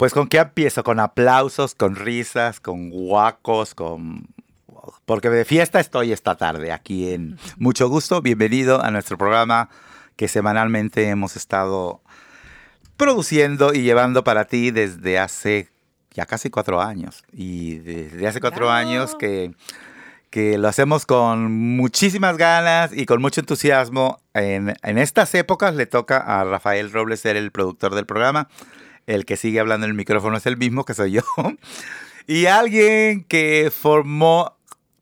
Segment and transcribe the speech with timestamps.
[0.00, 4.28] Pues con qué empiezo, con aplausos, con risas, con guacos, con...
[5.04, 8.22] Porque de fiesta estoy esta tarde aquí en Mucho Gusto.
[8.22, 9.68] Bienvenido a nuestro programa
[10.16, 12.00] que semanalmente hemos estado
[12.96, 15.68] produciendo y llevando para ti desde hace
[16.14, 17.22] ya casi cuatro años.
[17.30, 19.52] Y desde hace cuatro años que,
[20.30, 24.18] que lo hacemos con muchísimas ganas y con mucho entusiasmo.
[24.32, 28.48] En, en estas épocas le toca a Rafael Robles ser el productor del programa.
[29.10, 31.22] El que sigue hablando en el micrófono es el mismo que soy yo.
[32.28, 34.56] y alguien que formó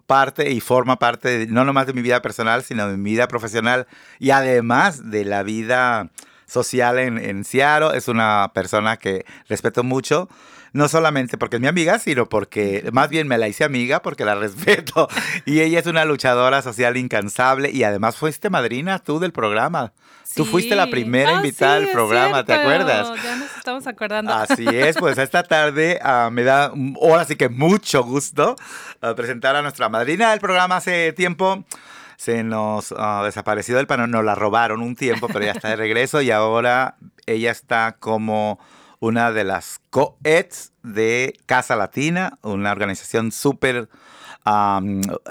[0.07, 3.87] parte y forma parte no nomás de mi vida personal, sino de mi vida profesional
[4.19, 6.11] y además de la vida
[6.47, 7.95] social en, en Seattle.
[7.99, 10.31] Es una persona que respeto mucho
[10.79, 14.25] no solamente porque es mi amiga, sino porque más bien me la hice amiga porque
[14.25, 15.09] la respeto.
[15.45, 19.93] Y ella es una luchadora social incansable y además fuiste madrina tú del programa.
[20.37, 23.11] Tú fuiste la primera Ah, invitada sí, del programa, ¿te acuerdas?
[23.25, 24.33] Ya nos estamos acordando.
[24.33, 26.67] Así es, pues esta tarde ah, me da
[27.01, 28.55] ahora sí que mucho gusto
[29.03, 31.65] ah, presentar a nuestra madrina del programa hace tiempo.
[32.19, 35.77] Se nos ah, desapareció del panel, nos la robaron un tiempo, pero ya está de
[35.77, 38.61] regreso y ahora ella está como
[39.01, 43.89] una de las co-eds de Casa Latina, una organización súper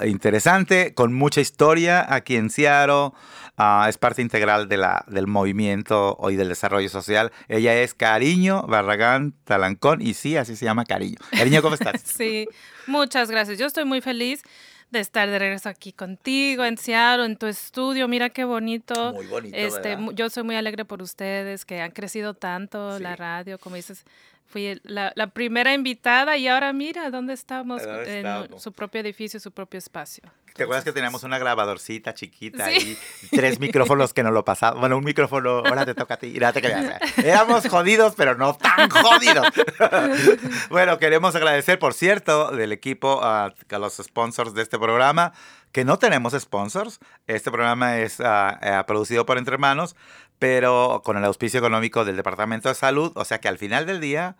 [0.06, 3.10] interesante, con mucha historia aquí en Seattle.
[3.56, 7.32] Ah, es parte integral del movimiento y del desarrollo social.
[7.48, 11.18] Ella es Cariño Barragán Talancón y sí, así se llama Cariño.
[11.30, 12.00] Cariño, ¿cómo estás?
[12.04, 12.48] Sí,
[12.86, 13.58] muchas gracias.
[13.58, 14.42] Yo estoy muy feliz
[14.90, 18.08] de estar de regreso aquí contigo, en Seattle, en tu estudio.
[18.08, 19.12] Mira qué bonito.
[19.12, 23.58] Muy bonito, Este, yo soy muy alegre por ustedes, que han crecido tanto la radio,
[23.58, 24.04] como dices.
[24.48, 28.62] Fui la, la primera invitada y ahora mira dónde estamos, ¿Dónde en estamos?
[28.62, 30.24] su propio edificio, su propio espacio.
[30.54, 32.98] ¿Te acuerdas que teníamos una grabadorcita chiquita Sí.
[33.30, 34.80] y tres micrófonos que nos lo pasaban?
[34.80, 36.32] Bueno, un micrófono, ahora te toca a ti.
[36.34, 39.46] Y no te creas, Éramos jodidos, pero no tan jodidos.
[40.70, 45.32] bueno, queremos agradecer, por cierto, del equipo a, a los sponsors de este programa,
[45.72, 46.98] que no tenemos sponsors.
[47.26, 49.94] Este programa es ah, eh, producido por Entre Manos,
[50.38, 53.12] pero con el auspicio económico del Departamento de Salud.
[53.16, 54.36] O sea que al final del día,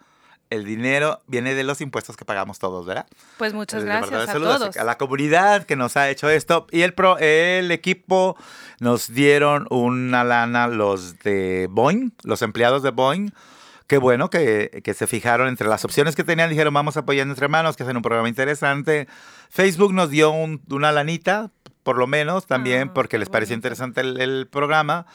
[0.50, 3.06] el dinero viene de los impuestos que pagamos todos, ¿verdad?
[3.36, 4.76] Pues muchas gracias a Salud, todos.
[4.76, 6.66] a la comunidad que nos ha hecho esto.
[6.70, 8.36] Y el, pro, el equipo
[8.81, 13.30] nos dieron una lana los de Boeing, los empleados de Boeing.
[13.86, 16.50] Qué bueno que, que se fijaron entre las opciones que tenían.
[16.50, 19.09] Dijeron, vamos a apoyar entre manos, que hacen un programa interesante.
[19.50, 21.50] Facebook nos dio un- una lanita,
[21.82, 25.06] por lo menos, también Ah, porque les pareció interesante el, el programa.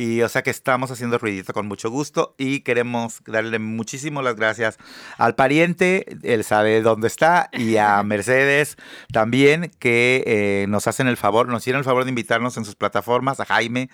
[0.00, 4.34] Y o sea que estamos haciendo ruidito con mucho gusto y queremos darle muchísimas las
[4.34, 4.78] gracias
[5.18, 8.78] al pariente, él sabe dónde está, y a Mercedes
[9.12, 12.76] también, que eh, nos hacen el favor, nos hicieron el favor de invitarnos en sus
[12.76, 13.90] plataformas, a Jaime.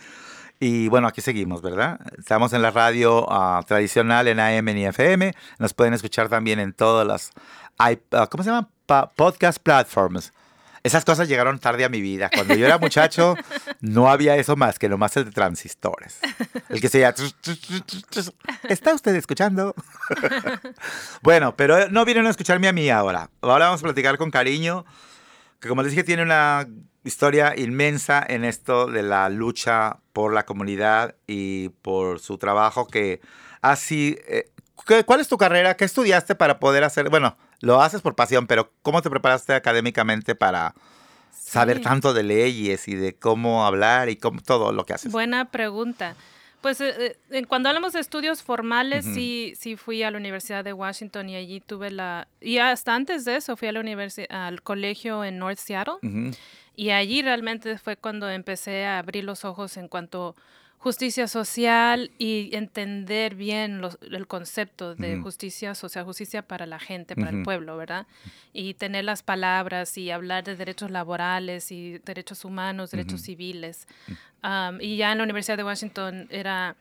[0.61, 1.99] Y bueno, aquí seguimos, ¿verdad?
[2.17, 5.35] Estamos en la radio ah, tradicional en AM y FM.
[5.59, 7.33] Nos pueden escuchar también en todas las,
[7.79, 7.91] ah,
[8.31, 8.69] ¿cómo se llama?
[8.87, 10.33] Pa- podcast platforms.
[10.87, 12.31] Esas cosas llegaron tarde a mi vida.
[12.33, 13.35] Cuando yo era muchacho,
[13.81, 16.21] no había eso más que nomás el de transistores.
[16.69, 17.17] El que se llama...
[18.69, 19.75] ¿Está usted escuchando?
[21.23, 23.31] bueno, pero no vienen a escucharme a mí ahora.
[23.41, 24.85] Ahora vamos a platicar con cariño,
[25.59, 26.69] que como les dije, tiene una
[27.03, 33.21] historia inmensa en esto de la lucha por la comunidad y por su trabajo que
[33.61, 34.17] así...
[34.29, 34.53] eh,
[34.87, 35.77] ¿qué- ¿Cuál es tu carrera?
[35.77, 37.11] ¿Qué estudiaste para poder hacer?
[37.11, 40.75] Bueno, lo haces por pasión, pero ¿cómo te preparaste académicamente para
[41.33, 45.13] saber tanto de leyes y de cómo hablar y cómo, todo lo que haces?
[45.13, 46.15] Buena pregunta.
[46.63, 50.73] Pues eh, eh, cuando hablamos de estudios formales, sí, sí fui a la Universidad de
[50.73, 52.27] Washington y allí tuve la...
[52.41, 55.97] Y hasta antes de eso fui a la universi- al colegio en North Seattle
[56.75, 60.35] y allí realmente fue cuando empecé a abrir los ojos en cuanto
[60.87, 67.17] justicia social y entender bien los- el concepto de justicia social, justicia para la gente,
[67.17, 68.07] para el pueblo, ¿verdad?
[68.53, 73.89] Y tener las palabras y hablar de derechos laborales y derechos humanos, derechos civiles.
[74.43, 76.77] Am, y ya en la Universidad de Washington era,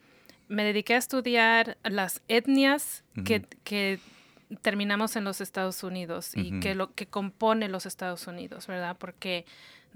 [0.48, 3.98] me dediqué a estudiar las etnias que, que
[4.62, 8.96] terminamos en los Estados Unidos y que lo que compone los Estados Unidos, ¿verdad?
[8.98, 9.44] Porque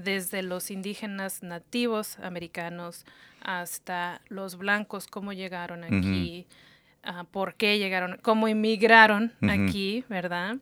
[0.03, 3.05] desde los indígenas nativos americanos
[3.43, 6.47] hasta los blancos, cómo llegaron aquí,
[7.03, 10.57] ah, por qué llegaron, cómo inmigraron aquí, ¿verdad?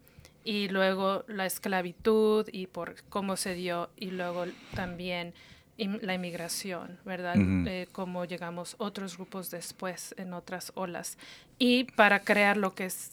[0.45, 5.35] Y luego la esclavitud y por cómo se dio, y luego también
[5.77, 7.37] la inmigración, ¿verdad?
[7.37, 7.69] Ujú.
[7.69, 11.19] Eh, cómo llegamos otros grupos después en otras olas.
[11.59, 13.11] Y para crear lo que es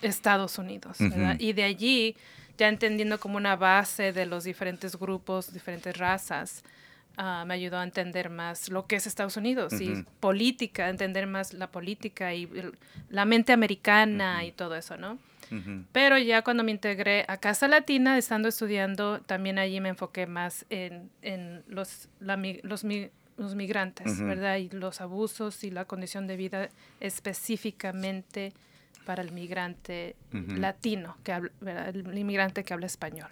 [0.00, 0.98] Estados Unidos.
[1.38, 2.16] Y de allí,
[2.62, 6.62] ya entendiendo como una base de los diferentes grupos, diferentes razas,
[7.16, 11.54] ah, me ayudó a entender más lo que es Estados Unidos y política, entender más
[11.54, 12.48] la política y
[13.08, 15.18] la mente americana y todo eso, ¿no?
[15.90, 20.64] Pero ya cuando me integré a Casa Latina, estando estudiando, también allí me enfoqué más
[20.70, 22.84] en, en los, los,
[23.36, 24.56] los migrantes, ¿verdad?
[24.58, 26.68] Y los abusos y la condición de vida
[27.00, 28.54] específicamente
[29.04, 31.50] para el migrante latino, que habla,
[31.88, 33.28] el inmigrante que habla español.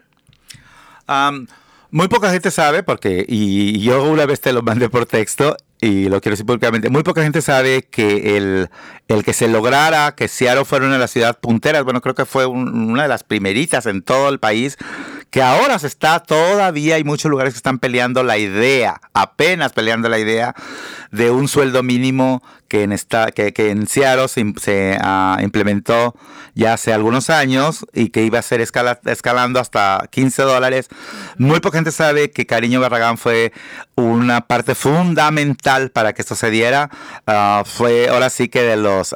[1.90, 6.08] muy poca gente sabe, porque, y yo una vez te lo mandé por texto, y
[6.08, 8.69] lo quiero decir públicamente, muy poca gente sabe que el,
[9.08, 12.26] el que se lograra que Seattle fuera una de las ciudades punteras, bueno, creo que
[12.26, 14.76] fue una de las primeritas en todo el país,
[15.31, 20.08] que ahora se está todavía, hay muchos lugares que están peleando la idea, apenas peleando
[20.08, 20.55] la idea
[21.12, 26.14] de un sueldo mínimo que en, esta, que, que en Seattle se, ah, implementó
[26.55, 30.88] ya hace algunos años y que iba a ser escalando hasta 15 dólares.
[31.37, 33.52] Muy poca gente sabe que Cariño Barragán fue
[33.96, 36.90] una parte fundamental para que esto se diera.
[37.26, 39.14] Ah, fue ahora sí que de los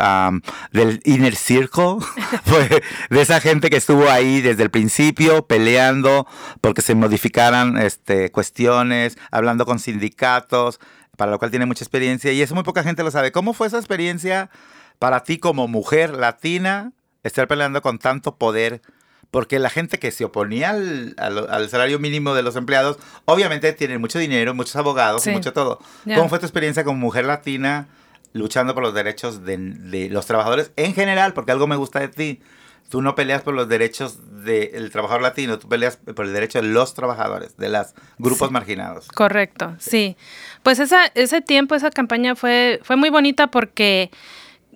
[0.72, 1.98] del inner circle,
[2.44, 6.26] fue de esa gente que estuvo ahí desde el principio peleando
[6.60, 10.80] porque se modificaran este, cuestiones, hablando con sindicatos,
[11.16, 13.32] para lo cual tiene mucha experiencia y eso muy poca gente lo sabe.
[13.32, 14.50] ¿Cómo fue esa experiencia
[14.98, 18.82] para ti como mujer latina estar peleando con tanto poder?
[19.30, 24.00] Porque la gente que se oponía al, al, salario mínimo de los empleados, obviamente tienen
[24.00, 25.80] mucho dinero, muchos abogados y mucho todo.
[26.04, 27.88] ¿Cómo fue tu experiencia como mujer latina
[28.32, 31.32] luchando por los derechos de, de, los trabajadores en general?
[31.34, 32.42] Porque algo me gusta de ti.
[32.90, 36.68] Tú no peleas por los derechos del trabajador latino, tú peleas por el derecho de
[36.68, 39.08] los trabajadores, de los grupos marginados.
[39.08, 40.16] Correcto, sí.
[40.64, 44.10] Pues esa, ese tiempo, esa campaña fue, fue muy bonita porque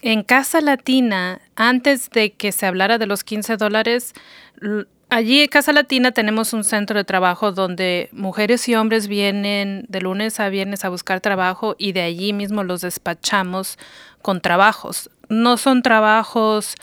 [0.02, 4.12] en Casa Latina, antes de que se hablara de los 15 dólares,
[5.08, 10.02] allí en Casa Latina tenemos un centro de trabajo donde mujeres y hombres vienen de
[10.02, 13.79] lunes a viernes a buscar trabajo y de allí mismo los despachamos
[14.20, 15.11] con trabajos.
[15.29, 16.75] No son trabajos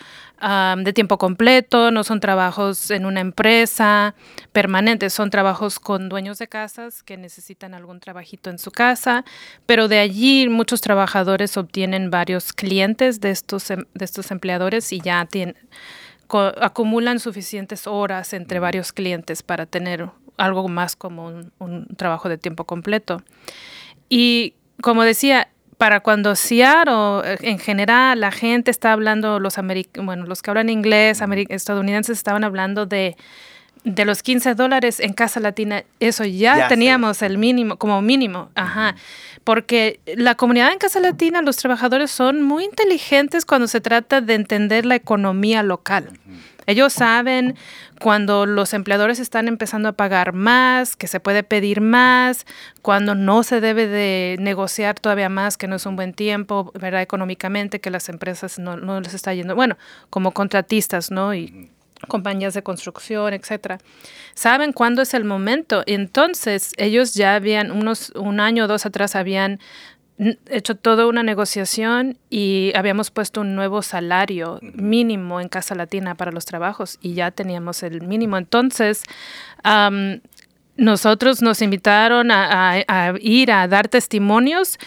[0.78, 4.16] de tiempo completo, no son trabajos en una empresa
[4.52, 9.24] permanente, son trabajos con dueños de casas que necesitan algún trabajito en su casa,
[9.66, 15.00] pero de allí muchos trabajadores obtienen varios clientes de estos, em, de estos empleadores y
[15.00, 15.56] ya tienen,
[16.30, 22.38] acumulan suficientes horas entre varios clientes para tener algo más como un, un trabajo de
[22.38, 23.24] tiempo completo.
[24.10, 29.56] Y como decía, para cuando Seattle, eh, en general, la gente está hablando, los
[30.02, 33.16] bueno, los que hablan inglés, estadounidenses estaban hablando de,
[33.84, 38.96] de los 15 dólares en Casa Latina, eso ya, teníamos el mínimo, como mínimo, ajá.
[39.44, 44.34] Porque la comunidad en Casa Latina, los trabajadores son muy inteligentes cuando se trata de
[44.34, 46.10] entender la economía local.
[46.68, 47.56] Ellos saben
[48.02, 52.46] cuando los empleadores están empezando a pagar más, que se puede pedir más,
[52.82, 57.02] cuando no se debe de negociar todavía más, que no es un buen tiempo, ¿verdad?
[57.02, 59.78] Económicamente, que las empresas no, no les está yendo, bueno,
[60.10, 61.34] como contratistas, ¿no?
[61.34, 61.70] Y
[62.08, 63.80] compañías de construcción, etcétera.
[64.34, 65.84] Saben cuándo es el momento.
[65.86, 69.60] Entonces, ellos ya habían, unos, un año o dos atrás, habían
[70.18, 76.32] hecho toda una negociación y habíamos puesto un nuevo salario mínimo en Casa Latina para
[76.32, 78.38] los trabajos y ya teníamos el mínimo.
[78.38, 79.04] Entonces,
[80.78, 84.78] nosotros nos invitaron a, ir a dar testimonios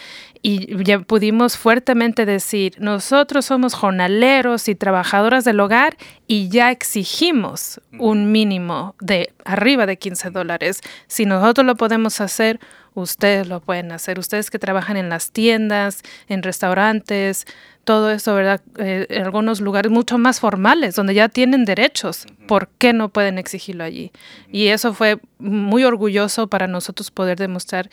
[0.41, 7.81] y ya pudimos fuertemente decir, nosotros somos jornaleros y trabajadoras del hogar y ya exigimos
[7.99, 10.81] un mínimo de arriba de 15 dólares.
[11.07, 12.59] Si nosotros lo podemos hacer,
[12.93, 14.17] ustedes lo pueden hacer.
[14.17, 17.45] Ustedes que trabajan en las tiendas, en restaurantes,
[17.83, 18.61] todo eso, ¿verdad?
[18.77, 23.37] Eh, en algunos lugares mucho más formales, donde ya tienen derechos, ¿por qué no pueden
[23.37, 24.11] exigirlo allí?
[24.51, 27.89] Y eso fue muy orgulloso para nosotros poder demostrar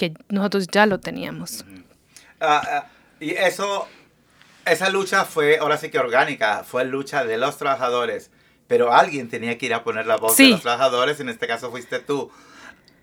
[0.00, 1.66] que nosotros ya lo teníamos.
[2.40, 2.86] Ah, ah,
[3.20, 3.86] y eso,
[4.64, 8.30] esa lucha fue, ahora sí que orgánica, fue lucha de los trabajadores,
[8.66, 11.70] pero alguien tenía que ir a poner la voz de los trabajadores, en este caso
[11.70, 12.30] fuiste tú.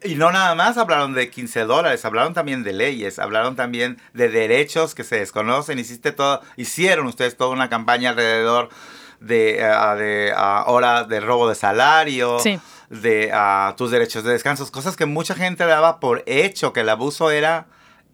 [0.04, 4.30] Y no nada más hablaron de 15 dólares, hablaron también de leyes, hablaron también de
[4.30, 8.70] derechos que se desconocen, hiciste todo, hicieron ustedes toda una campaña alrededor
[9.20, 12.40] de, uh, de uh, de robo de salario,
[12.90, 13.32] de
[13.76, 17.68] tus derechos de descanso, cosas que mucha gente daba por hecho, que el abuso era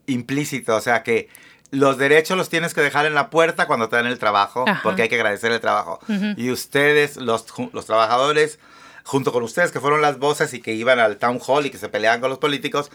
[0.08, 1.30] implícito, o sea que
[1.72, 5.04] los derechos los tienes que dejar en la puerta cuando te dan el trabajo, porque
[5.04, 6.00] hay que agradecer el trabajo.
[6.38, 8.60] Y ustedes, los, los trabajadores,
[9.04, 11.80] junto con ustedes, que fueron las voces y que iban al town hall y que
[11.80, 12.92] se peleaban con los políticos,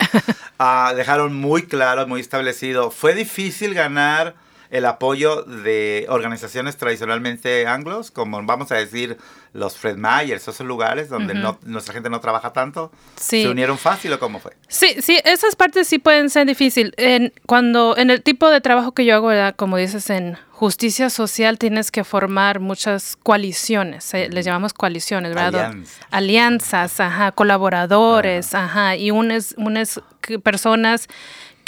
[0.61, 2.93] uh, dejaron muy claro, muy establecido.
[2.93, 4.37] Fue difícil ganar
[4.71, 9.17] el apoyo de organizaciones tradicionalmente anglos, como vamos a decir
[9.55, 12.93] los Fred Myers, esos lugares donde no, nuestra gente no trabaja tanto?
[13.17, 14.53] ¿Se unieron fácil o cómo fue?
[14.69, 16.93] Sí, sí, esas partes sí pueden ser difíciles.
[16.97, 21.59] En, cuando, en el tipo de trabajo que yo hago, como dices, en justicia social
[21.59, 25.75] tienes que formar muchas coaliciones, eh, les llamamos coaliciones, ¿verdad?
[26.11, 30.01] Alianzas, ajá, colaboradores, ajá, y unas, unas
[30.43, 31.09] personas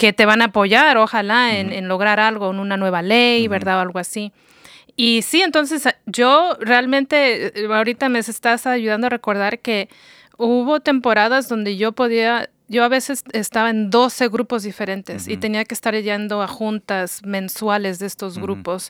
[0.00, 3.76] que te van a apoyar, ojalá, en, lograr algo, en una nueva ley, ¿verdad?
[3.76, 4.32] O algo así.
[4.96, 9.90] Y sí, entonces yo realmente, eh, ahorita me estás ayudando a recordar que
[10.38, 15.66] hubo temporadas donde yo podía yo a veces estaba en 12 grupos diferentes y tenía
[15.66, 18.88] que estar yendo a juntas mensuales de estos grupos.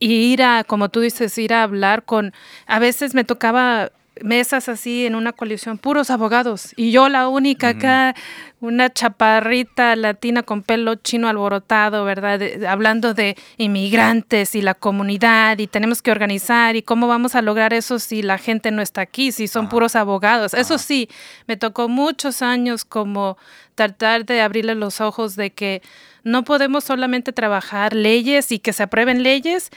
[0.00, 2.32] Y ir a, como tú dices, ir a hablar con,
[2.66, 7.70] a veces me tocaba mesas así en una coalición, puros abogados, y yo la única
[7.70, 8.14] acá,
[8.60, 12.40] una chaparrita latina con pelo chino alborotado, ¿verdad?
[12.64, 17.72] hablando de inmigrantes y la comunidad, y tenemos que organizar, y cómo vamos a lograr
[17.72, 20.54] eso si la gente no está aquí, si son puros abogados.
[20.54, 21.08] Eso sí,
[21.46, 23.36] me tocó muchos años como
[23.74, 25.82] tratar de abrirle los ojos de que
[26.24, 29.70] no podemos solamente trabajar leyes y que se aprueben leyes,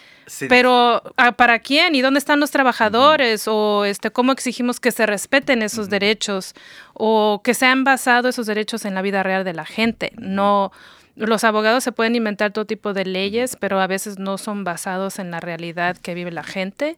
[0.50, 1.94] pero ah, ¿para quién?
[1.94, 3.48] ¿Y dónde están los trabajadores?
[3.48, 6.56] O este, cómo exigimos que se respeten esos derechos
[6.94, 10.13] o que sean basados esos derechos en la vida real de la gente.
[10.18, 10.72] No,
[11.16, 15.20] los abogados se pueden inventar todo tipo de leyes, pero a veces no son basados
[15.20, 16.98] en la realidad que vive la gente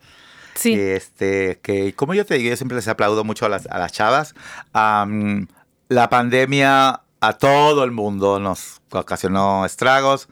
[0.55, 0.73] sí.
[0.73, 3.93] Este, que como yo te digo, yo siempre les aplaudo mucho a las, a las
[3.93, 4.35] chavas.
[4.75, 5.47] Um,
[5.89, 10.29] la pandemia a todo el mundo nos ocasionó estragos.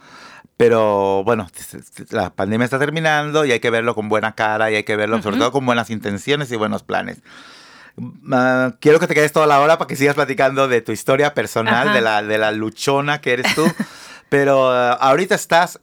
[0.64, 1.46] Pero bueno,
[2.08, 5.20] la pandemia está terminando y hay que verlo con buena cara y hay que verlo
[5.20, 7.18] sobre todo con buenas intenciones y buenos planes.
[8.32, 11.34] Ah, quiero que te quedes toda la hora para que sigas platicando de tu historia
[11.34, 13.70] personal, de la, de la luchona que eres tú.
[14.30, 15.80] Pero ah, ahorita estás,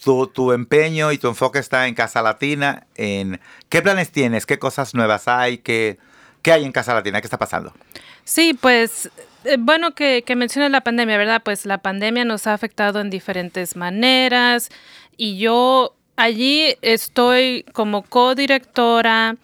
[0.00, 2.86] tu, tu, empeño y tu enfoque está en Casa Latina.
[2.94, 4.46] En, ¿Qué planes tienes?
[4.46, 5.58] ¿Qué cosas nuevas hay?
[5.58, 5.98] ¿Qué,
[6.42, 7.20] qué hay en Casa Latina?
[7.20, 7.72] ¿Qué está pasando?
[8.24, 9.10] Sí, pues
[9.44, 11.42] eh, bueno que, que mencionas la pandemia, ¿verdad?
[11.44, 14.68] Pues la pandemia nos ha afectado en diferentes maneras
[15.16, 19.36] y yo allí estoy como codirectora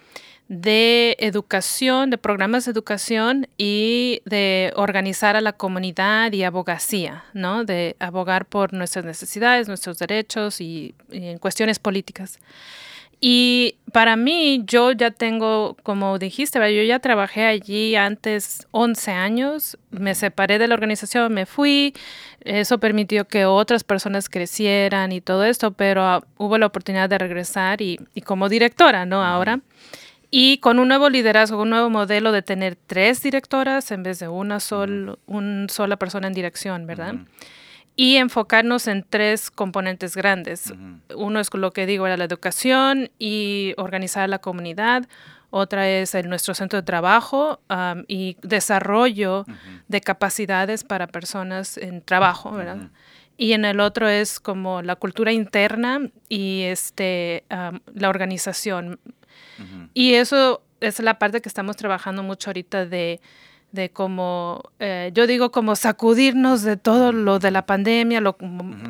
[0.49, 7.65] de educación, de programas de educación y de organizar a la comunidad y abogacía, ¿no?
[7.65, 12.39] De abogar por nuestras necesidades, nuestros derechos y, y en cuestiones políticas.
[13.21, 19.79] Y para mí, yo ya tengo, como dijiste, yo ya trabajé allí antes 11 años,
[19.91, 21.95] me separé de la organización, me fui,
[22.41, 27.17] eso permitió que otras personas crecieran y todo esto, pero ah, hubo la oportunidad de
[27.19, 29.25] regresar y, y, como directora, ¿no?
[29.25, 29.61] Ahora.
[30.31, 34.29] Y con un nuevo liderazgo, un nuevo modelo de tener tres directoras en vez de
[34.29, 37.15] una sol, un sola persona en dirección, ¿verdad?
[37.97, 40.73] Y enfocarnos en tres componentes grandes.
[41.15, 45.09] Uno es lo que digo, era la educación y organizar la comunidad.
[45.49, 47.61] Otra es el, nuestro centro de trabajo
[48.07, 49.47] y desarrollo
[49.89, 52.91] de capacidades para personas en trabajo, ¿verdad?
[53.39, 59.01] Y en el otro es como la cultura interna y este, la organización.
[59.95, 63.21] Y eso es la parte que estamos trabajando mucho ahorita de
[63.77, 68.37] de como, eh, yo digo, como sacudirnos de todo lo de la pandemia, lo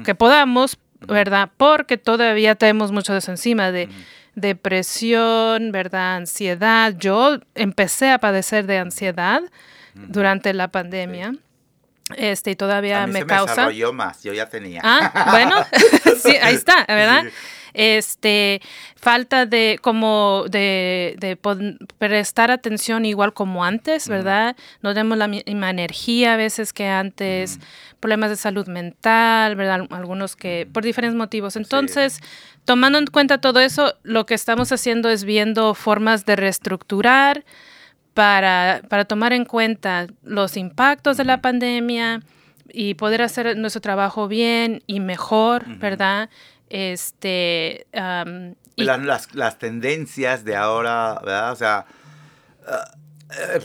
[0.05, 1.51] que podamos, ¿verdad?
[1.59, 3.91] Porque todavía tenemos mucho de eso encima, de
[4.35, 6.17] depresión, ¿verdad?
[6.17, 6.95] Ansiedad.
[6.99, 9.43] Yo empecé a padecer de ansiedad
[9.95, 11.35] durante la pandemia.
[12.17, 13.53] Este, y todavía A mí me se me causa.
[13.53, 14.81] desarrolló más, yo ya tenía.
[14.85, 15.57] Ah, bueno,
[16.23, 17.25] sí, ahí está, ¿verdad?
[17.75, 18.63] Este,
[18.97, 21.37] falta de como de, de
[21.99, 24.57] prestar atención igual como antes, ¿verdad?
[24.83, 27.59] No tenemos la misma energía a veces que antes,
[28.01, 29.87] problemas de salud mental, ¿verdad?
[29.91, 31.57] Al- Algunos que por diferentes motivos.
[31.57, 32.21] Entonces,
[32.65, 37.45] tomando en cuenta todo eso, lo que estamos haciendo es viendo formas de reestructurar
[38.17, 42.23] para, para tomar en cuenta los impactos de la pandemia
[42.73, 46.31] y poder hacer nuestro trabajo bien y mejor, ¿verdad?
[46.71, 47.87] Este,
[48.75, 51.53] y- las, las, las tendencias de ahora, ¿verdad?
[51.53, 51.85] O sea,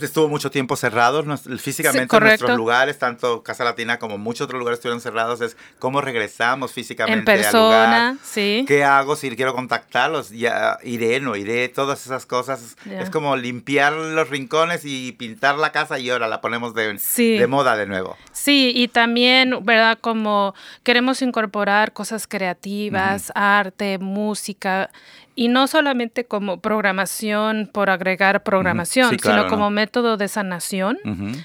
[0.01, 2.45] estuvo mucho tiempo cerrados nos- físicamente correcto.
[2.45, 5.41] nuestros lugares, tanto Casa Latina como muchos otros lugares estuvieron cerrados.
[5.41, 8.25] Es cómo regresamos físicamente en persona, al lugar.
[8.25, 8.65] sí.
[8.67, 10.29] ¿Qué hago si quiero contactarlos?
[10.31, 12.75] Ya iré, no iré, todas esas cosas.
[12.89, 17.37] Es como limpiar los rincones y pintar la casa y ahora la ponemos de, Sí.
[17.37, 18.17] de moda de nuevo.
[18.31, 19.97] Sí, y también, ¿verdad?
[20.01, 24.89] Como queremos incorporar cosas creativas, arte, música,
[25.43, 29.71] y no solamente como programación por agregar programación, Sí, claro, sino como ¿no?
[29.71, 30.97] método de sanación,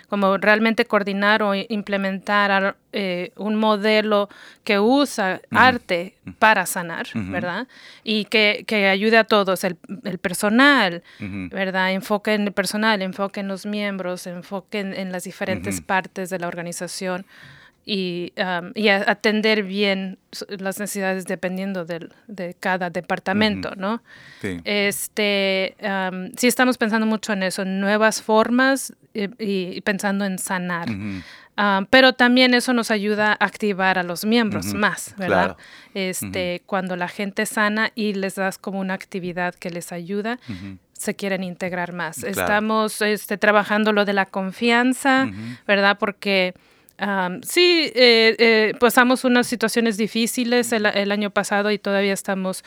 [0.09, 4.29] como realmente coordinar o implementar ar- eh, un modelo
[4.65, 7.07] que usa arte para sanar.
[7.15, 7.69] ¿verdad?
[8.05, 11.03] Y que, que ayude a todos, el, el personal.
[11.21, 11.93] ¿verdad?
[11.93, 16.39] Enfoque en el personal, enfoque en los miembros, enfoque en, en las diferentes partes de
[16.39, 17.25] la organización
[17.89, 24.03] y, um, y atender bien las necesidades dependiendo del- de cada departamento, ¿no?
[24.43, 24.61] Sí.
[24.65, 29.29] Este, um, sí estamos pensando mucho en eso, en nuevas formas y,
[29.77, 30.89] y pensando en sanar.
[30.91, 35.55] Um, pero también eso nos ayuda a activar a los miembros más, ¿verdad?
[35.55, 35.57] claro.
[35.95, 40.39] Este, cuando la gente sana y les das como una actividad que les ayuda,
[40.93, 42.17] se quieren integrar más.
[42.19, 42.41] Claro.
[42.41, 45.29] Estamos este, trabajando lo de la confianza.
[45.67, 45.97] ¿verdad?
[45.99, 46.53] Porque
[46.99, 52.65] am, sí, eh, eh, pasamos unas situaciones difíciles el, el año pasado y todavía estamos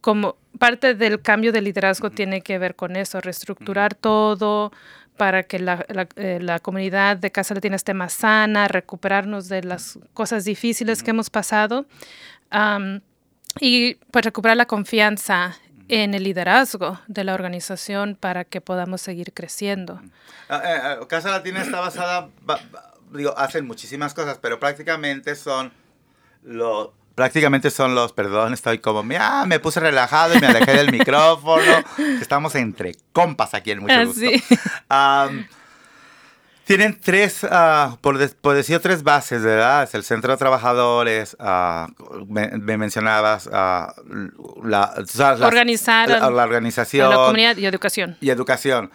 [0.00, 4.72] como parte del cambio de liderazgo tiene que ver con eso, reestructurar todo
[5.16, 9.62] para que la, la, eh, la comunidad de Casa Latina esté más sana, recuperarnos de
[9.64, 11.86] las cosas difíciles que hemos pasado
[13.60, 15.56] y pues recuperar la confianza
[15.88, 20.00] en el liderazgo de la organización para que podamos seguir creciendo.
[20.48, 25.72] Ah, eh, Casa Latina está basada, ba- ba- digo, hacen muchísimas cosas, pero prácticamente son
[26.42, 26.90] los...
[27.14, 31.62] Prácticamente son los, perdón, estoy como, ah, me puse relajado y me alejé del micrófono.
[32.20, 34.20] Estamos entre compas aquí en mucho Ah, gusto.
[34.20, 34.42] sí.
[36.64, 39.84] Tienen tres, ah, por, por decir tres bases, ¿verdad?
[39.84, 41.86] Es el Centro de Trabajadores, ah,
[42.26, 43.94] me, me mencionabas, la,
[44.98, 48.16] o sea, las- Organizar la, la organización la comunidad y educación.
[48.20, 48.90] y educación.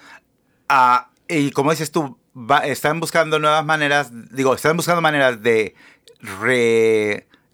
[1.30, 5.76] Y como dices tú, va- están buscando nuevas maneras, digo, están buscando maneras de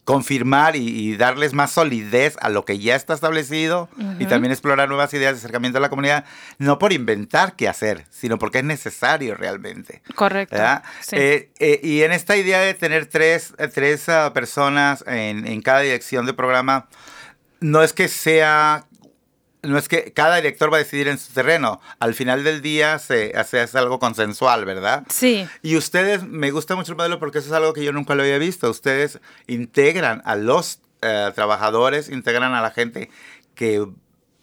[0.06, 4.88] reconfirmar y, y darles más solidez a lo que ya está establecido y también explorar
[4.88, 6.26] nuevas ideas de acercamiento a la comunidad,
[6.58, 10.02] no por inventar qué hacer, sino porque es necesario realmente.
[10.16, 10.56] Correcto.
[11.12, 15.82] Eh, eh, y en esta idea de tener tres, tres ah, personas en, en cada
[15.82, 16.88] dirección de programa,
[17.60, 18.86] no es que sea,
[19.64, 21.82] no es que cada director va a decidir en su terreno.
[22.00, 25.04] Al final del día se, hace algo consensual, ¿verdad?
[25.10, 25.48] sí.
[25.62, 28.24] Y ustedes, me gusta mucho el modelo porque eso es algo que yo nunca lo
[28.24, 28.70] había visto.
[28.70, 33.10] Ustedes integran a los eh, trabajadores, integran a la gente
[33.56, 33.86] que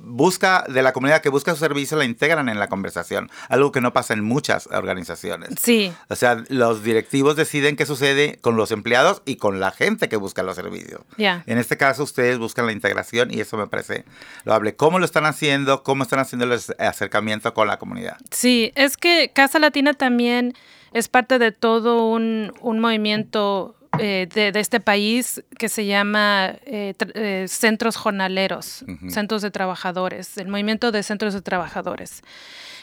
[0.05, 3.31] busca, de la comunidad que busca su servicio, la integran en la conversación.
[3.49, 5.51] Algo que no pasa en muchas organizaciones.
[5.61, 10.09] Sí, O sea, los directivos deciden qué sucede con los empleados y con la gente
[10.09, 11.01] que busca los servicios.
[11.17, 11.43] ya.
[11.47, 14.05] En este caso, ustedes buscan la integración y eso me parece
[14.45, 14.77] loable.
[14.77, 15.83] ¿Cómo lo están haciendo?
[15.83, 18.17] ¿Cómo están haciendo el ac- acercamiento con la comunidad?
[18.31, 20.55] Sí, es que Casa Latina también
[20.93, 26.55] es parte de todo un, un movimiento eh, de, de este país que se llama
[26.67, 32.23] eh, eh, centros jornaleros, centros de trabajadores, el movimiento de centros de trabajadores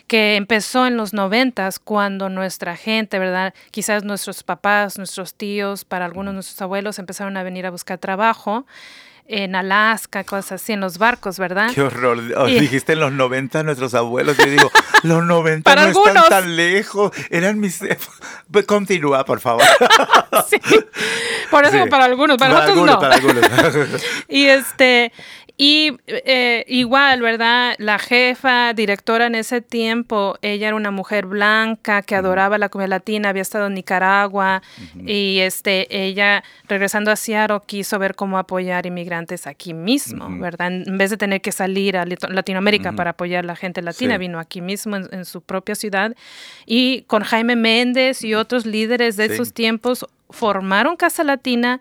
[0.08, 3.54] que empezó en los noventas cuando nuestra gente, ¿verdad?
[3.72, 7.98] Quizás nuestros papás, nuestros tíos, para algunos de nuestros abuelos empezaron a venir a buscar
[7.98, 8.66] trabajo
[9.28, 11.72] en Alaska, cosas así, en los barcos, ¿verdad?
[11.74, 12.20] Qué horror.
[12.38, 14.36] Oh, Y- Dijiste en los 90 nuestros abuelos.
[14.38, 14.70] Yo digo,
[15.04, 16.16] los 90 Para no algunos.
[16.26, 17.12] están tan lejos.
[17.30, 17.80] Eran mis...
[18.66, 19.64] Continúa, por favor.
[20.50, 20.58] Sí.
[21.50, 21.90] Por eso Sí.
[21.90, 23.00] para algunos, para, otros algunos, no.
[23.00, 23.46] para algunos.
[24.28, 25.12] Y este
[25.64, 27.76] Y eh, igual, ¿verdad?
[27.78, 32.88] La jefa, directora en ese tiempo, ella era una mujer blanca que adoraba la comida
[32.88, 34.64] latina, había estado en Nicaragua
[35.06, 40.72] y este, ella regresando a Seattle quiso ver cómo apoyar inmigrantes aquí mismo, ¿verdad?
[40.72, 44.40] En vez de tener que salir a Latinoamérica para apoyar a la gente latina, vino
[44.40, 46.16] aquí mismo en, su propia ciudad.
[46.66, 51.80] Y con Jaime Méndez y otros líderes de esos tiempos formaron Casa Latina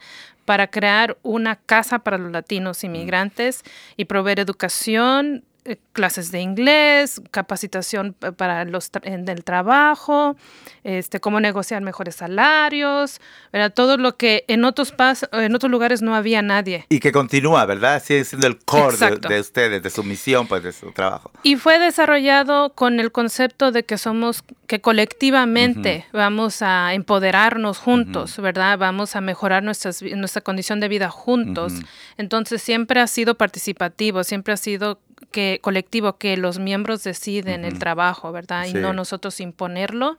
[0.50, 3.62] para crear una casa para los latinos inmigrantes
[3.96, 5.44] y proveer educación,
[5.92, 10.36] clases de inglés, capacitación para los en el trabajo,
[10.84, 13.20] este, cómo negociar mejores salarios,
[13.52, 13.72] ¿verdad?
[13.74, 14.94] todo lo que en otros
[15.32, 16.86] en otros lugares no había nadie.
[16.88, 18.02] Y que continúa, ¿verdad?
[18.02, 21.30] Sigue siendo el core de, ustedes, de su misión, pues de su trabajo.
[21.42, 28.38] Y fue desarrollado con el concepto de que somos, que colectivamente vamos a empoderarnos juntos,
[28.38, 28.78] ¿verdad?
[28.78, 31.74] Vamos a mejorar nuestras, nuestra condición de vida juntos.
[32.16, 37.78] Entonces siempre ha sido participativo, siempre ha sido que colectivo que los miembros deciden el
[37.78, 38.66] trabajo, ¿verdad?
[38.66, 40.18] Y no nosotros imponerlo.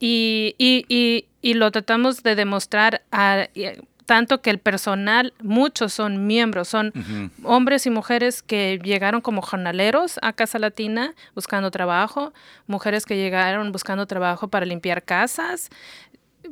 [0.00, 3.48] y, y, y, lo tratamos de demostrar a,
[4.06, 6.92] tanto que el personal, muchos son miembros, son
[7.42, 12.32] hombres y mujeres que llegaron como jornaleros a Casa Latina buscando trabajo,
[12.66, 15.70] mujeres que llegaron buscando trabajo para limpiar casas,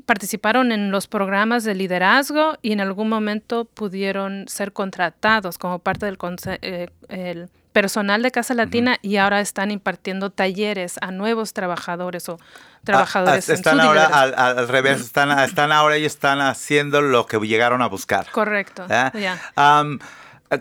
[0.06, 6.06] participaron en los programas de liderazgo y en algún momento pudieron ser contratados como parte
[6.06, 6.18] del
[6.62, 12.38] eh, el personal de Casa Latina y ahora están impartiendo talleres a nuevos trabajadores o
[12.84, 13.50] trabajadores.
[13.50, 17.88] Ah, están ahora al, revés, están, están ahora y están haciendo lo que llegaron a
[17.88, 18.30] buscar.
[18.30, 18.86] Correcto.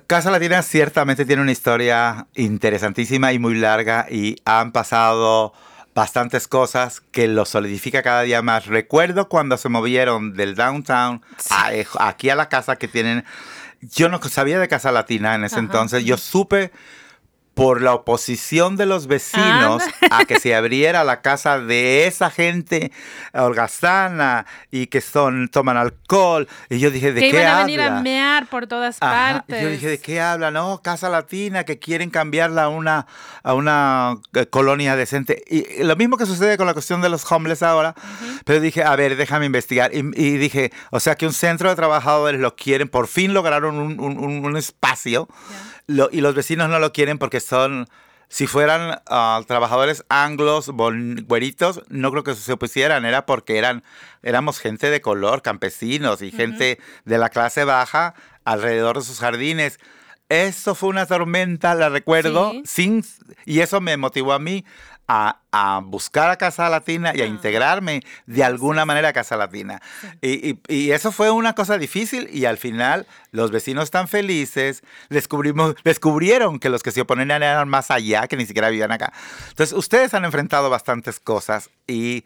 [0.07, 5.53] Casa Latina ciertamente tiene una historia interesantísima y muy larga y han pasado
[5.95, 8.65] bastantes cosas que lo solidifica cada día más.
[8.65, 11.21] Recuerdo cuando se movieron del downtown
[11.71, 13.25] eh, aquí a la casa que tienen.
[13.81, 16.05] Yo no sabía de Casa Latina en ese entonces.
[16.05, 16.71] Yo supe
[17.53, 22.91] por la oposición de los vecinos a que se abriera la casa de esa gente
[23.33, 26.47] holgazana y que son toman alcohol.
[26.69, 29.69] Y yo dije de que qué iban a venir a mear por todas partes yo
[29.69, 33.07] dije de qué habla no casa latina que quieren cambiarla a una
[33.43, 35.43] a una eh, colonia decente.
[35.47, 37.93] Y lo mismo que sucede con la cuestión de los homeless ahora
[38.45, 39.91] pero dije a ver déjame investigar.
[39.93, 40.01] Y,
[40.37, 44.57] dije o sea que un centro de trabajadores lo quieren por fin lograron un, un,
[44.57, 45.27] espacio
[45.87, 47.87] y los vecinos no lo quieren porque son,
[48.29, 53.83] si fueran ah, trabajadores anglos, güeritos, no creo que se opusieran, era porque eran,
[54.21, 58.15] éramos gente de color, campesinos y gente de la clase baja
[58.45, 59.79] alrededor de sus jardines.
[60.29, 63.03] Eso fue una tormenta, la recuerdo, sin,
[63.45, 64.65] y eso me motivó a mí
[65.07, 67.27] a, buscar a Casa Latina y a ah.
[67.27, 69.81] integrarme de alguna manera a Casa Latina.
[70.21, 70.57] Y,
[70.91, 76.69] eso fue una cosa difícil y al final los vecinos están felices, descubrimos, descubrieron que
[76.69, 79.13] los que se oponían eran más allá, que ni siquiera vivían acá.
[79.49, 82.23] Entonces, ustedes han enfrentado bastantes cosas y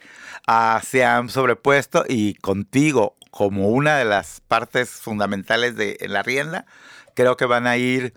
[0.47, 6.65] ah, se han sobrepuesto y contigo como una de las partes fundamentales de la rienda,
[7.13, 8.13] creo que van a ir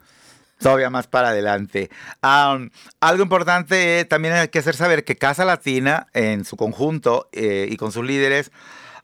[0.61, 1.91] todavía más para adelante.
[2.21, 7.77] algo importante también hay que hacer saber que Casa Latina en su conjunto eh, y
[7.77, 8.53] con sus líderes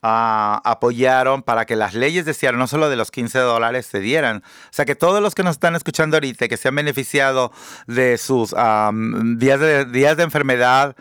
[0.02, 4.00] ah, apoyaron para que las leyes de Seattle, no solo de los 15 dólares, se
[4.00, 4.42] dieran.
[4.46, 7.52] O sea, que todos los que nos están escuchando ahorita, que se han beneficiado
[7.86, 10.94] de sus días, de, días de enfermedad,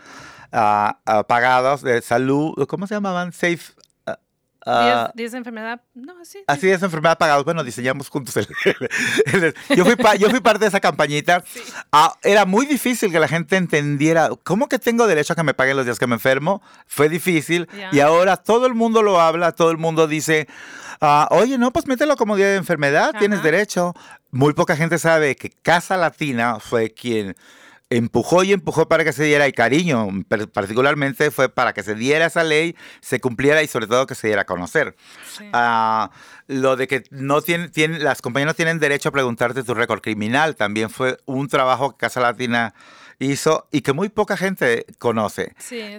[0.52, 3.32] ah, ah, pagados de salud, ¿cómo se llamaban?
[3.32, 3.75] Safe,
[4.66, 5.80] Uh, ¿Días de enfermedad?
[5.94, 6.14] No.
[6.48, 7.44] Así es, enfermedad pagados.
[7.44, 8.48] Bueno, diseñamos juntos el...
[9.76, 11.44] yo, fui yo fui parte de esa campañita.
[11.92, 15.54] Ah, era muy difícil que la gente entendiera, ¿cómo que tengo derecho a que me
[15.54, 16.62] paguen los días que me enfermo?
[16.88, 17.68] Fue difícil.
[17.92, 20.48] Y ahora todo el mundo lo habla, todo el mundo dice,
[21.00, 23.94] ah, oye, no, pues mételo como día de enfermedad, tienes derecho.
[24.32, 27.36] Muy poca gente sabe que Casa Latina fue quien
[27.90, 30.08] empujó y empujó para que se diera, y cariño
[30.52, 34.26] particularmente fue para que se diera esa ley, se cumpliera y sobre todo que se
[34.26, 34.96] diera a conocer.
[35.52, 36.10] Ah,
[36.48, 40.00] lo de que no tiene, tiene, las compañías no tienen derecho a preguntarte tu récord
[40.00, 42.74] criminal también fue un trabajo que Casa Latina
[43.18, 45.54] hizo y que muy poca gente conoce.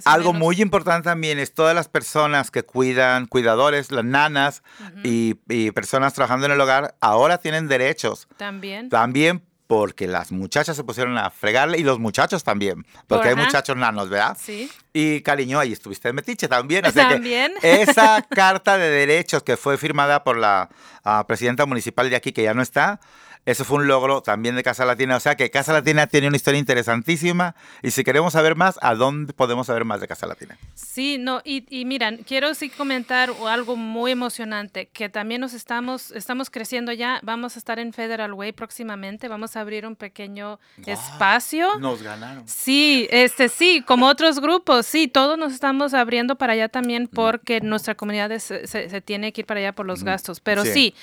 [0.06, 4.64] Algo muy importante también es todas las personas que cuidan, cuidadores, las nanas
[5.04, 8.28] y, y, personas trabajando en el hogar, ahora tienen derechos.
[8.38, 8.90] También.
[8.90, 13.76] También porque las muchachas se pusieron a fregarle y los muchachos también, porque hay muchachos
[13.76, 14.38] nanos, ¿verdad?
[14.40, 14.72] Sí.
[14.94, 16.84] Y cariño, ahí estuviste en Metiche también.
[16.84, 17.54] también.
[17.62, 20.70] esa carta de derechos que fue firmada por la
[21.04, 23.02] ah, presidenta municipal de aquí, que ya no está,
[23.48, 25.16] Eso fue un logro también de Casa Latina.
[25.16, 27.56] O sea que Casa Latina tiene una historia interesantísima.
[27.82, 30.58] Y si queremos saber más, ¿a dónde podemos saber más de Casa Latina?
[30.76, 36.12] Sí, no, y, y miran, quiero sí comentar algo muy emocionante, que también nos estamos,
[36.12, 37.22] estamos creciendo ya.
[37.24, 39.30] Vamos a estar en Federal Way próximamente.
[39.30, 41.80] Vamos a abrir un pequeño espacio.
[41.80, 42.46] Nos ganaron.
[42.48, 47.62] Sí, este sí, como otros grupos, sí, todos nos estamos abriendo para allá también porque
[47.62, 50.42] nuestra comunidad se, se tiene que ir para allá por los gastos.
[50.42, 50.72] Pero Sí.
[50.74, 50.96] sí.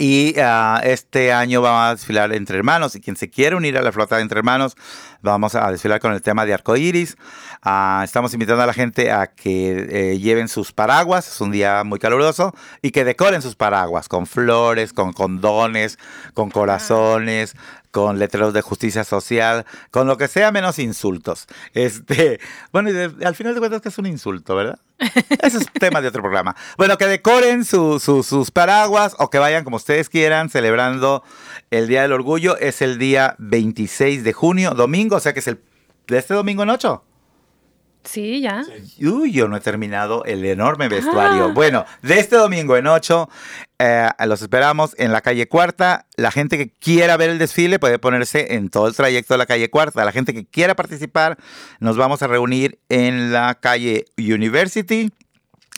[0.00, 2.94] Y ah, este año vamos a desfilar entre hermanos.
[2.94, 4.76] Y quien se quiere unir a la flota de entre hermanos,
[5.22, 7.16] vamos a desfilar con el tema de arcoíris.
[7.62, 11.26] Ah, estamos invitando a la gente a que eh, lleven sus paraguas.
[11.26, 12.54] Es un día muy caluroso.
[12.80, 15.98] Y que decoren sus paraguas con flores, con condones,
[16.32, 17.56] con corazones,
[17.90, 21.46] con letreros de justicia social, con lo que sea menos insultos.
[21.74, 22.40] Este,
[22.72, 24.78] bueno, y de- al final de cuentas que es un insulto, ¿verdad?
[25.42, 26.54] Ese es tema de otro programa.
[26.76, 31.22] Bueno, que decoren su- su- sus paraguas o que vayan como ustedes quieran celebrando
[31.70, 32.56] el Día del Orgullo.
[32.58, 35.60] Es el día 26 de junio, domingo, o sea que es el
[36.08, 37.04] de este domingo en 8.
[38.04, 38.64] Sí, ya.
[39.00, 41.46] Uy, yo no he terminado el enorme vestuario.
[41.46, 41.52] Ah.
[41.52, 43.28] Bueno, de este domingo en 8,
[43.78, 46.06] eh, los esperamos en la calle Cuarta.
[46.16, 49.46] La gente que quiera ver el desfile puede ponerse en todo el trayecto de la
[49.46, 50.04] calle Cuarta.
[50.04, 51.36] La gente que quiera participar,
[51.80, 55.10] nos vamos a reunir en la calle University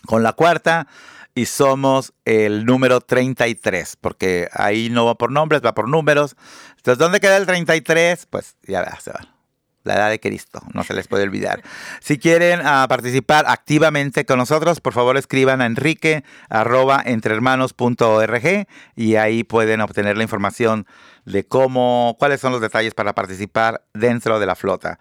[0.07, 0.87] con la Cuarta.
[1.35, 6.37] Y somos el número 33, porque ahí no va por nombres, va por números.
[6.77, 8.27] Entonces, ¿dónde queda el 33?
[8.27, 9.40] Pues ya se va.
[9.83, 11.63] La edad de Cristo, no se les puede olvidar.
[12.01, 19.17] Si quieren ah, participar activamente con nosotros, por favor escriban a enrique arroba entrehermanos.org y
[19.17, 20.87] ahí pueden obtener la información
[21.25, 24.99] de cómo, cuáles son los detalles para participar dentro de la flota.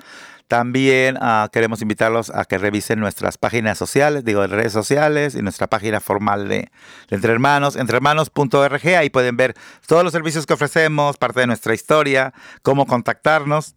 [0.50, 5.44] También ah, queremos invitarlos a que revisen nuestras páginas sociales, digo, en redes sociales y
[5.44, 6.72] nuestra página formal de,
[7.08, 8.88] de Entre Hermanos, entrehermanos.org.
[8.98, 9.54] Ahí pueden ver
[9.86, 13.76] todos los servicios que ofrecemos, parte de nuestra historia, cómo contactarnos.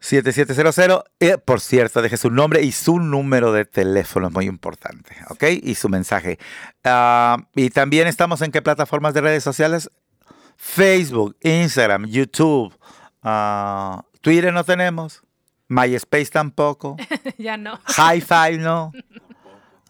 [0.00, 1.04] 7700.
[1.20, 5.44] Eh, por cierto, deje su nombre y su número de teléfono, es muy importante, ¿ok?
[5.62, 6.38] Y su mensaje.
[6.84, 9.90] Ah, y también estamos en qué plataformas de redes sociales?
[10.56, 12.76] Facebook, Instagram, YouTube,
[13.22, 15.22] ah, Twitter no tenemos,
[15.68, 16.96] MySpace tampoco,
[17.38, 17.78] ya no.
[17.96, 18.92] Hi-Fi no.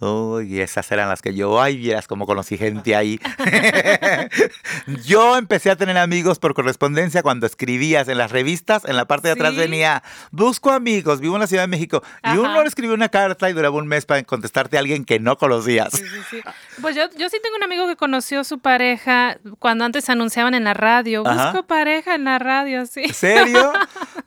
[0.01, 3.21] Uy, esas eran las que yo, ay, vieras cómo conocí gente ahí.
[5.05, 9.29] yo empecé a tener amigos por correspondencia cuando escribías en las revistas, en la parte
[9.29, 9.59] de atrás Sí.
[9.59, 12.03] venía, busco amigos, vivo en la Ciudad de México.
[12.25, 15.19] Y uno le escribió una carta y duraba un mes para contestarte a alguien que
[15.21, 15.93] no conocías.
[15.93, 16.41] Sí, sí, sí.
[16.81, 20.65] Pues yo, yo sí tengo un amigo que conoció su pareja cuando antes anunciaban en
[20.65, 21.27] la radio.
[21.27, 21.51] Ajá.
[21.51, 23.03] Busco pareja en la radio, sí.
[23.23, 23.55] ¿En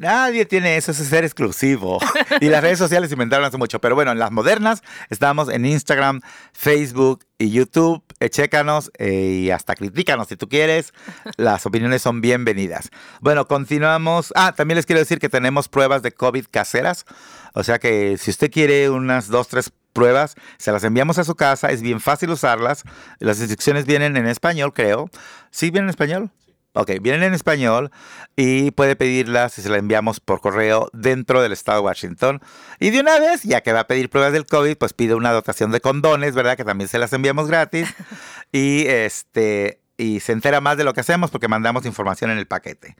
[0.00, 2.00] Nadie tiene eso, ese ser exclusivo.
[2.40, 3.80] y las redes sociales se inventaron hace mucho.
[3.80, 6.20] Pero bueno, en las modernas estamos en Instagram,
[6.52, 8.02] Facebook y YouTube.
[8.18, 10.92] Eh, chécanos eh, y hasta critícanos si tú quieres.
[11.36, 12.90] Las opiniones son bienvenidas.
[13.20, 14.32] Bueno, continuamos.
[14.34, 17.06] Ah, también les quiero decir que tenemos pruebas de COVID caseras.
[17.54, 21.36] O sea que si usted quiere unas dos, tres pruebas, se las enviamos a su
[21.36, 22.82] casa, es bien fácil usarlas.
[23.20, 25.08] Las instrucciones vienen en español, creo.
[25.52, 26.30] ¿Sí vienen en español?
[26.76, 27.92] Ok, vienen en español
[28.34, 32.40] y puede pedirlas y se las enviamos por correo dentro del estado de Washington.
[32.80, 35.30] Y de una vez, ya que va a pedir pruebas del COVID, pues pide una
[35.30, 36.56] dotación de condones, ¿verdad?
[36.56, 37.94] Que también se las enviamos gratis.
[38.52, 42.46] y este y se entera más de lo que hacemos porque mandamos información en el
[42.46, 42.96] paquete.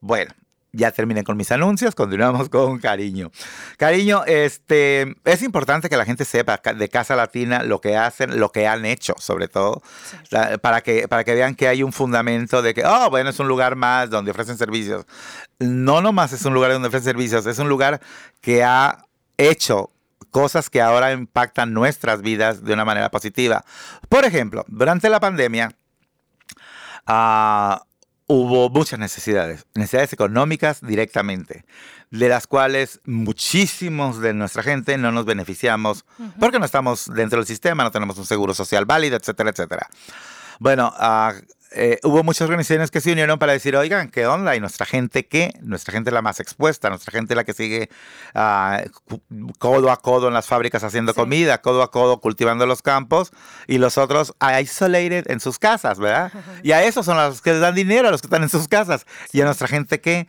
[0.00, 0.32] Bueno,
[0.72, 3.30] ya terminé con mis anuncios, continuamos con cariño.
[3.76, 8.50] Cariño, este, es importante que la gente sepa de Casa Latina lo que hacen, lo
[8.52, 9.82] que han hecho, sobre todo,
[10.62, 13.48] para, que, para que vean que hay un fundamento de que, oh, bueno, es un
[13.48, 15.06] lugar más donde ofrecen servicios.
[15.58, 18.00] No nomás es un lugar donde ofrecen servicios, es un lugar
[18.40, 19.04] que ha
[19.36, 19.90] hecho
[20.30, 23.64] cosas que ahora impactan nuestras vidas de una manera positiva.
[24.08, 25.72] Por ejemplo, durante la pandemia,
[27.08, 27.89] uh,
[28.32, 31.64] hubo muchas necesidades, necesidades económicas directamente,
[32.12, 36.04] de las cuales muchísimos de nuestra gente no nos beneficiamos
[36.38, 39.88] porque no estamos dentro del sistema, no tenemos un seguro social válido, etcétera, etcétera.
[40.60, 41.40] Bueno, uh,
[41.72, 44.56] eh, hubo muchas organizaciones que se unieron para decir, oigan, ¿qué onda?
[44.56, 45.52] Y nuestra gente, ¿qué?
[45.62, 47.88] Nuestra gente la más expuesta, nuestra gente la que sigue
[48.34, 48.82] ah,
[49.58, 53.30] codo a codo en las fábricas haciendo comida, codo a codo cultivando los campos,
[53.68, 56.32] y los otros isolated en sus casas, ¿verdad?
[56.64, 58.66] y a esos son los que les dan dinero, a los que están en sus
[58.66, 59.06] casas.
[59.32, 60.26] Y a nuestra gente, ¿qué?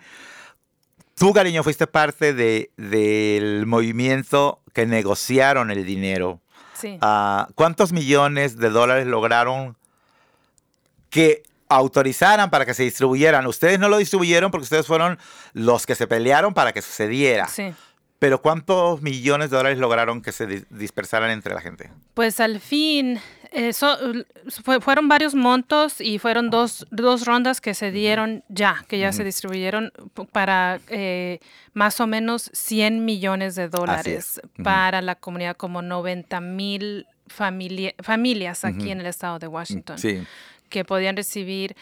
[1.16, 6.40] Tú, cariño, fuiste parte de, del movimiento que negociaron el dinero.
[6.74, 6.98] Sí.
[7.02, 9.78] Ah, ¿Cuántos millones de dólares lograron
[11.12, 13.46] que autorizaran para que se distribuyeran.
[13.46, 15.20] Ustedes no lo distribuyeron porque ustedes fueron
[15.54, 17.48] los que se pelearon para que sucediera.
[17.48, 17.74] Sí.
[18.18, 21.90] Pero ¿cuántos millones de dólares lograron que se dispersaran entre la gente?
[22.14, 23.20] Pues al fin,
[23.52, 23.98] eso,
[24.82, 29.24] fueron varios montos y fueron dos, dos, rondas que se dieron ya, que ya se
[29.24, 29.92] distribuyeron
[30.32, 31.40] para eh,
[31.74, 38.92] más o menos 100 millones de dólares para la comunidad, como 90 mil familias aquí
[38.92, 39.98] en el estado de Washington.
[39.98, 40.22] Sí
[40.72, 41.76] que podían recibir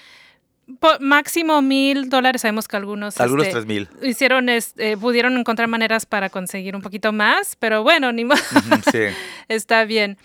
[0.99, 2.41] máximo mil dólares.
[2.41, 3.19] Sabemos que algunos.
[3.19, 3.89] Algunos este, tres mil.
[4.01, 8.43] Hicieron, este, pudieron encontrar maneras para conseguir un poquito más, pero bueno, ni más.
[8.91, 9.05] sí.
[9.47, 10.17] Está bien.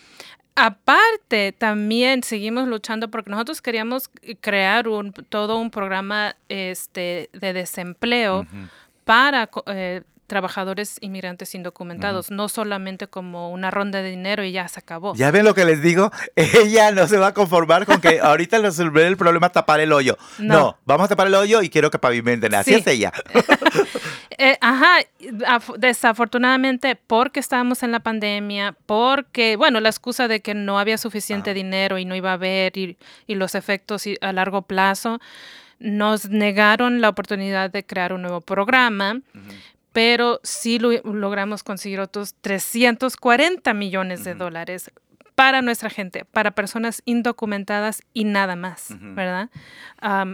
[0.56, 4.08] Aparte, también seguimos luchando porque nosotros queríamos
[4.40, 8.46] crear un, todo un programa este, de desempleo
[9.04, 14.80] para eh, trabajadores inmigrantes indocumentados, no solamente como una ronda de dinero y ya se
[14.80, 15.14] acabó.
[15.14, 18.58] Ya ven lo que les digo, ella no se va a conformar con que ahorita
[18.58, 20.16] resolver el problema tapar el hoyo.
[20.38, 20.78] No.
[20.84, 23.12] vamos a tapar el hoyo y quiero que pavimenten, así es ella.
[24.36, 24.96] Eh, ajá,
[25.78, 31.54] desafortunadamente porque estábamos en la pandemia, porque, bueno, la excusa de que no había suficiente
[31.54, 32.96] dinero y no iba a haber y,
[33.28, 35.20] los efectos a largo plazo,
[35.78, 39.20] nos negaron la oportunidad de crear un nuevo programa
[39.94, 44.90] pero sí logramos conseguir otros 340 millones de dólares
[45.36, 49.50] para nuestra gente, para personas indocumentadas y nada más, ¿verdad?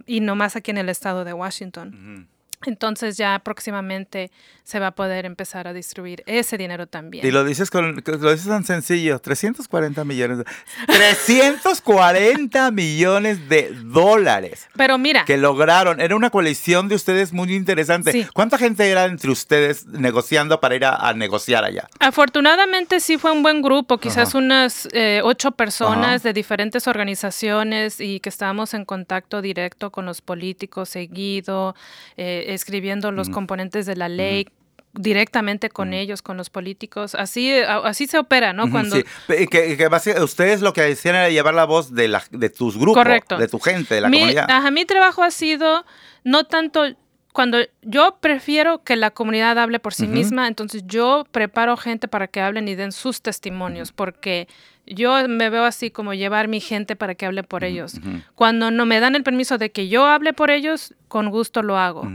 [0.07, 2.27] y no más aquí en el estado de Washington.
[2.67, 4.31] Entonces ya próximamente
[4.65, 7.27] se va a poder empezar a distribuir ese dinero también.
[7.27, 10.39] Y lo dices con lo dices tan sencillo, 340 millones.
[10.39, 10.45] De,
[10.87, 14.69] 340 millones de dólares.
[14.77, 18.29] Pero mira, que lograron, era una coalición de ustedes muy interesante.
[18.35, 21.89] ¿Cuánta gente era entre ustedes negociando para ir a, negociar allá?
[21.99, 28.21] Afortunadamente sí fue un buen grupo, quizás unas eh, ocho personas de diferentes organizaciones y
[28.21, 31.75] que estábamos en contacto directo con los políticos seguido.
[32.17, 34.47] Eh, escribiendo los componentes de la ley,
[34.93, 37.15] directamente con ellos, con los políticos.
[37.15, 38.71] Así, así se opera, ¿no?
[38.71, 38.97] Cuando...
[38.97, 39.05] Sí.
[39.47, 39.89] Que,
[40.23, 43.61] ustedes lo que decían era llevar la voz de, la, de tus grupos, de tu
[43.61, 44.51] gente, de la comunidad.
[44.51, 45.85] Ajá, mi trabajo ha sido
[46.25, 46.85] no tanto
[47.33, 52.27] cuando yo prefiero que la comunidad hable por sí misma, entonces yo preparo gente para
[52.27, 54.49] que hablen y den sus testimonios, porque
[54.87, 58.01] yo me veo así como llevar mi gente para que hable por ellos.
[58.35, 61.79] Cuando no me dan el permiso de que yo hable por ellos, con gusto lo
[61.79, 62.09] hago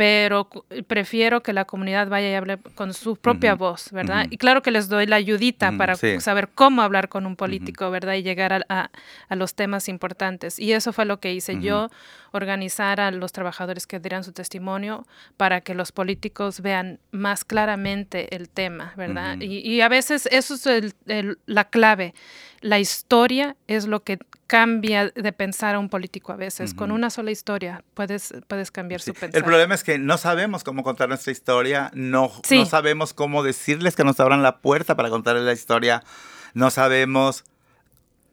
[0.00, 0.48] pero
[0.86, 4.28] prefiero que la comunidad vaya y hable con su propia voz, ¿verdad?
[4.30, 8.14] Y claro que les doy la ayudita para saber cómo hablar con un político, ¿verdad?
[8.14, 8.90] Y llegar a,
[9.28, 10.58] los temas importantes.
[10.58, 11.90] Y eso fue lo que hice yo,
[12.32, 18.34] organizar a los trabajadores que dieran su testimonio para que los políticos vean más claramente
[18.34, 19.36] el tema, ¿verdad?
[19.38, 20.94] Y, a veces eso es
[21.44, 22.14] la clave.
[22.60, 26.74] La historia es lo que cambia de pensar a un político a veces.
[26.74, 29.38] Con una sola historia puedes, puedes cambiar su pensamiento.
[29.38, 33.96] El problema es que no sabemos cómo contar nuestra historia, no, no sabemos cómo decirles
[33.96, 36.02] que nos abran la puerta para contarles la historia,
[36.52, 37.44] no sabemos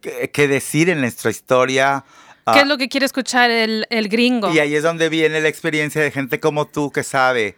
[0.01, 2.03] qué, decir en nuestra historia.
[2.51, 4.51] ¿Qué es ah, lo que quiere escuchar el, el gringo?
[4.51, 7.55] Y ahí es donde viene la experiencia de gente como tú que sabe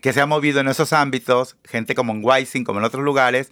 [0.00, 3.50] que se ha movido en esos ámbitos, gente como en Wising, como en otros lugares,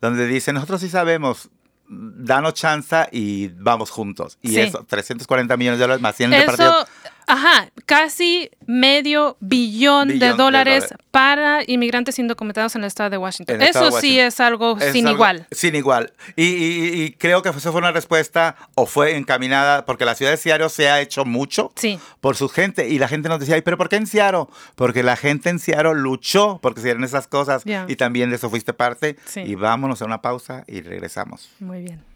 [0.00, 1.50] donde dicen, nosotros sí sabemos
[1.88, 4.38] danos chance y vamos juntos.
[4.42, 6.86] Y eso, 340 millones de dólares más 100 eso,
[7.26, 13.62] Ajá, casi medio billón, de, dólares para inmigrantes indocumentados en el estado de Washington.
[13.62, 15.46] eso sí es algo sin igual.
[15.50, 16.12] Sin igual.
[16.36, 20.68] Y, creo que eso fue una respuesta o fue encaminada porque la ciudad de Seattle
[20.68, 21.72] se ha hecho mucho
[22.20, 22.88] por su gente.
[22.88, 24.46] Y la gente nos decía, pero ¿por qué en Seattle?
[24.76, 28.50] Porque la gente en Seattle luchó porque se dieron esas cosas y también de eso
[28.50, 29.16] fuiste parte.
[29.34, 31.50] Y vámonos a una pausa y regresamos.
[31.58, 32.15] Muy bien.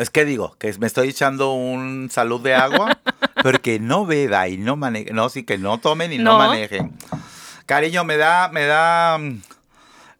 [0.00, 2.98] Es que digo, que me estoy echando un salud de agua,
[3.42, 6.92] porque no beba y no maneje, no, sí, que no tomen y no, manejen.
[7.66, 9.18] Cariño, me da, me da,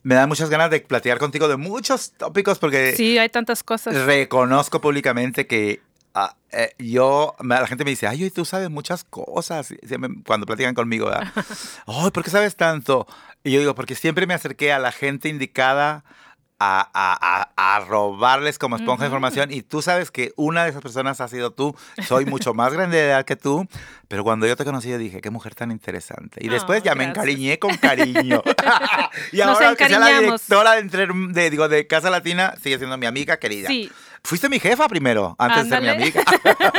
[0.02, 2.94] me da muchas ganas de platicar contigo de muchos tópicos porque...
[2.94, 3.94] Sí, hay tantas cosas.
[4.04, 5.80] Reconozco públicamente que
[6.14, 9.74] ah, eh, yo, la gente me dice, ay, tú sabes muchas cosas,
[10.26, 11.10] cuando platican conmigo.
[11.86, 13.06] Ay, ¿por qué sabes tanto?
[13.42, 16.04] Y yo digo, porque siempre me acerqué a la gente indicada
[16.62, 20.82] a, a, a, robarles como esponja de información y tú sabes que una de esas
[20.82, 21.74] personas ha sido tú.
[22.06, 23.66] Soy mucho más grande de edad que tú,
[24.08, 26.44] pero cuando yo te conocí yo dije, qué mujer tan interesante.
[26.44, 28.42] Y después ya me encariñé con cariño.
[29.32, 33.06] y ahora que sea la directora de, de, digo, de Casa Latina, sigue siendo mi
[33.06, 33.68] amiga querida.
[33.68, 33.90] Sí.
[34.22, 36.22] Fuiste mi jefa primero, antes de ser mi amiga.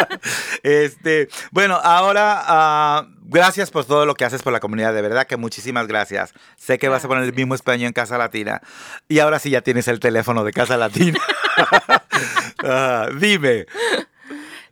[0.64, 5.26] este, bueno, ahora, uh, gracias por todo lo que haces por la comunidad, de verdad
[5.26, 6.34] que muchísimas gracias.
[6.56, 8.62] Sé que vas a poner el mismo español en Casa Latina.
[9.08, 11.20] Y ahora sí ya tienes el teléfono de Casa Latina.
[12.64, 13.66] uh, dime.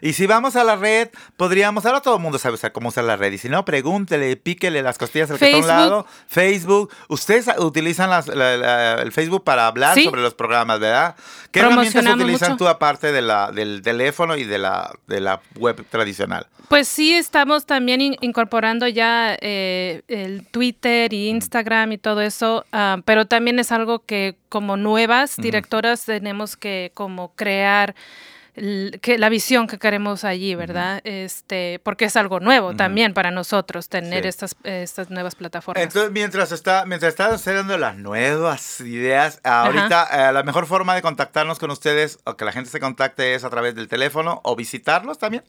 [0.02, 3.04] Y si vamos a la red, podríamos, ahora todo el mundo sabe usar cómo usar
[3.04, 6.08] la red, y si no, pregúntele, píquele las costillas al que está a un lado,
[6.28, 11.16] Facebook, ustedes utilizan el Facebook para hablar sobre los programas, ¿verdad?
[11.52, 15.86] ¿Qué herramientas utilizan tú aparte de la, del teléfono y de la, de la web
[15.90, 16.48] tradicional?
[16.70, 22.98] Pues sí, estamos también incorporando ya eh, el Twitter y Instagram y todo eso, ah,
[23.06, 27.96] pero también es algo que como nuevas directoras tenemos que como crear
[29.02, 31.02] que la visión que queremos allí, ¿verdad?
[31.04, 35.84] Este, porque es algo nuevo también para nosotros tener estas, estas nuevas plataformas.
[35.84, 41.02] Entonces, mientras está, mientras está haciendo las nuevas ideas, ahorita eh, la mejor forma de
[41.02, 44.56] contactarnos con ustedes o que la gente se contacte es a través del teléfono o
[44.56, 45.44] visitarlos también.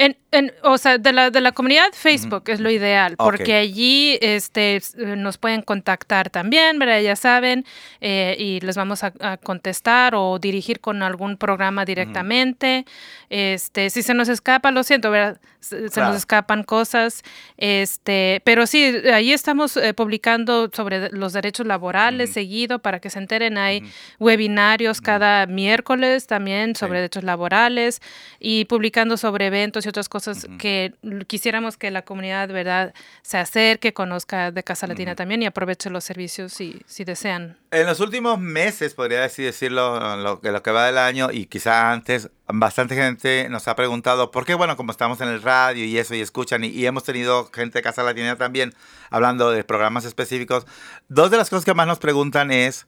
[0.00, 4.18] En, en, o sea, de la, de la comunidad, Facebook es lo ideal, porque allí
[4.22, 7.00] este, nos pueden contactar también, ¿verdad?
[7.00, 7.66] Ya saben,
[8.00, 12.86] eh, y les vamos a, contestar o dirigir con algún programa directamente.
[13.28, 15.38] este, si se nos escapa, lo siento, ¿verdad?
[15.60, 17.22] Se, nos escapan cosas,
[17.56, 18.82] este, pero sí,
[19.12, 23.58] ahí estamos eh, publicando sobre los derechos laborales seguido para que se enteren.
[23.58, 23.82] Hay
[24.18, 28.00] webinarios cada miércoles también sobre derechos laborales
[28.38, 30.94] y publicando sobre eventos y otras cosas que
[31.26, 36.04] quisiéramos que la comunidad, ¿verdad?, se acerque, conozca de Casa Latina también y aproveche los
[36.04, 37.58] servicios si, si desean.
[37.70, 41.92] En los últimos meses, podría así decirlo, lo, lo que va del año y quizá
[41.92, 44.54] antes, bastante gente nos ha preguntado, ¿por qué?
[44.54, 47.82] Bueno, como estamos en el radio y eso y escuchan y, hemos tenido gente de
[47.82, 48.74] Casa Latina también
[49.10, 50.66] hablando de programas específicos,
[51.08, 52.86] dos de las cosas que más nos preguntan es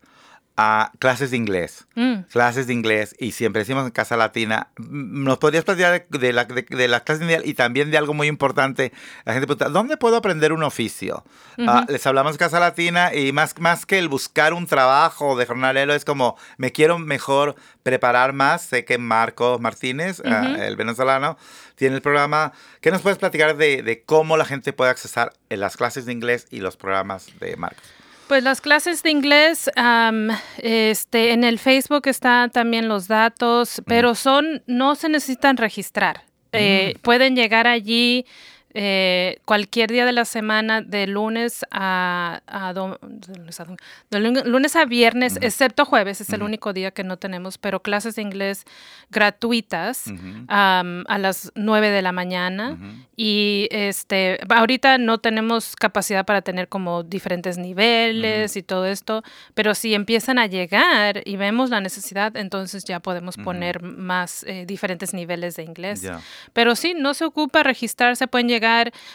[0.56, 1.86] a clases de inglés.
[1.94, 2.22] Mm.
[2.30, 3.16] Clases de inglés.
[3.18, 6.88] Y siempre decimos en Casa Latina, mm, ¿nos podrías platicar de, de la, de, de
[6.88, 8.92] las clases de inglés y también de algo muy importante?
[9.24, 11.24] La gente pregunta, ¿dónde puedo aprender un oficio?
[11.66, 15.46] Ah, les hablamos de Casa Latina y más, más que el buscar un trabajo de
[15.46, 18.62] jornalero, es como, me quiero mejor preparar más.
[18.62, 21.38] Sé que Marco Martínez, ah, el venezolano,
[21.76, 22.52] tiene el programa.
[22.80, 26.12] ¿Qué nos puedes platicar de, de cómo la gente puede accesar en las clases de
[26.12, 28.01] inglés y los programas de Marcos?
[28.28, 34.14] Pues las clases de inglés, am, este, en el Facebook están también los datos, pero
[34.14, 36.24] son, no se necesitan registrar.
[36.52, 38.26] Eh, pueden llegar allí
[38.74, 43.76] eh, cualquier día de la semana, de lunes a, a dom- de lunes a, dom-
[44.10, 47.80] de lun- lunes a viernes, excepto jueves, es el único día que no tenemos, pero
[47.82, 48.64] clases de inglés
[49.10, 50.04] gratuitas
[50.48, 52.78] am, a las 9 de la mañana.
[53.16, 59.22] Y este, ahorita no tenemos capacidad para tener como diferentes niveles y todo esto,
[59.54, 64.64] pero si empiezan a llegar y vemos la necesidad, entonces ya podemos poner más eh,
[64.66, 66.00] diferentes niveles de inglés.
[66.02, 66.20] Ya.
[66.52, 68.61] Pero sí, no se ocupa registrarse, pueden llegar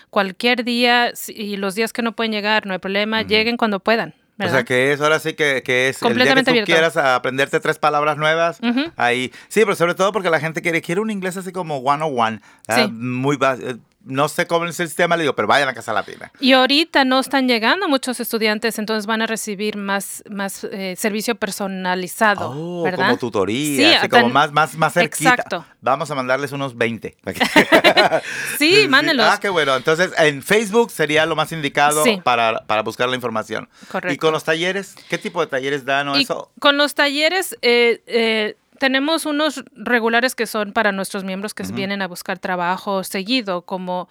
[0.10, 4.14] cualquier día y los días que no pueden llegar, no hay problema, lleguen cuando puedan.
[4.40, 4.66] O sea ¿verdad?
[4.68, 6.72] que es ahora sí que, que es el día que Completamente tú abierto.
[6.72, 8.60] quieras aprenderte tres palabras nuevas.
[8.62, 8.92] Ujú.
[8.96, 9.32] Ahí.
[9.48, 12.20] Sí, pero sobre todo porque la gente quiere, quiere un inglés así como one on
[12.20, 12.40] one.
[12.70, 12.88] Sí.
[12.92, 13.78] Muy eh,
[14.08, 16.32] no sé cómo es el sistema, le digo, pero vayan a Casa Latina.
[16.40, 21.36] Y ahorita no están llegando muchos estudiantes, entonces van a recibir más, más eh, servicio
[21.36, 23.08] personalizado, Oh, ¿verdad?
[23.08, 25.32] como tutoría, Sí, así como más, más, más cerquita.
[25.32, 25.66] Exacto.
[25.82, 27.16] Vamos a mandarles unos 20.
[28.58, 29.28] Sí, mándenlos.
[29.30, 29.76] Ah, qué bueno.
[29.76, 32.20] Entonces, en Facebook sería lo más indicado Sí.
[32.24, 33.70] para, para buscar la información.
[33.90, 34.14] Correcto.
[34.14, 34.96] ¿Y con los talleres?
[35.10, 36.52] ¿Qué tipo de talleres dan o Y eso?
[36.60, 42.02] con los talleres, eh, eh, tenemos unos regulares que son para nuestros miembros que vienen
[42.02, 44.08] a buscar trabajo seguido, como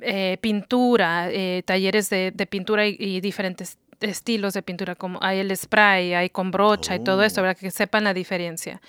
[0.00, 5.38] eh, pintura, eh, talleres de, de pintura y, y diferentes estilos de pintura, como hay
[5.38, 7.56] el spray, hay con brocha y todo esto, ¿verdad?
[7.58, 8.80] Que sepan la diferencia.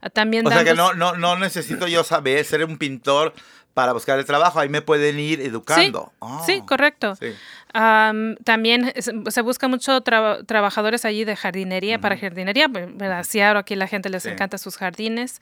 [0.00, 0.48] Ah, También Oh.
[0.48, 3.32] O sea que no, no, no necesito yo saber ser un pintor
[3.74, 4.58] para buscar el trabajo.
[4.58, 6.12] Ahí me pueden ir educando.
[6.20, 7.14] Ah, Sí, correcto.
[7.16, 7.26] sí.
[7.72, 13.22] Am, también se, busca mucho traba- trabajadores allí de jardinería, para jardinería, ¿verdad?
[13.24, 14.30] Seattle, aquí la gente les Sí.
[14.30, 15.40] encanta sus jardines.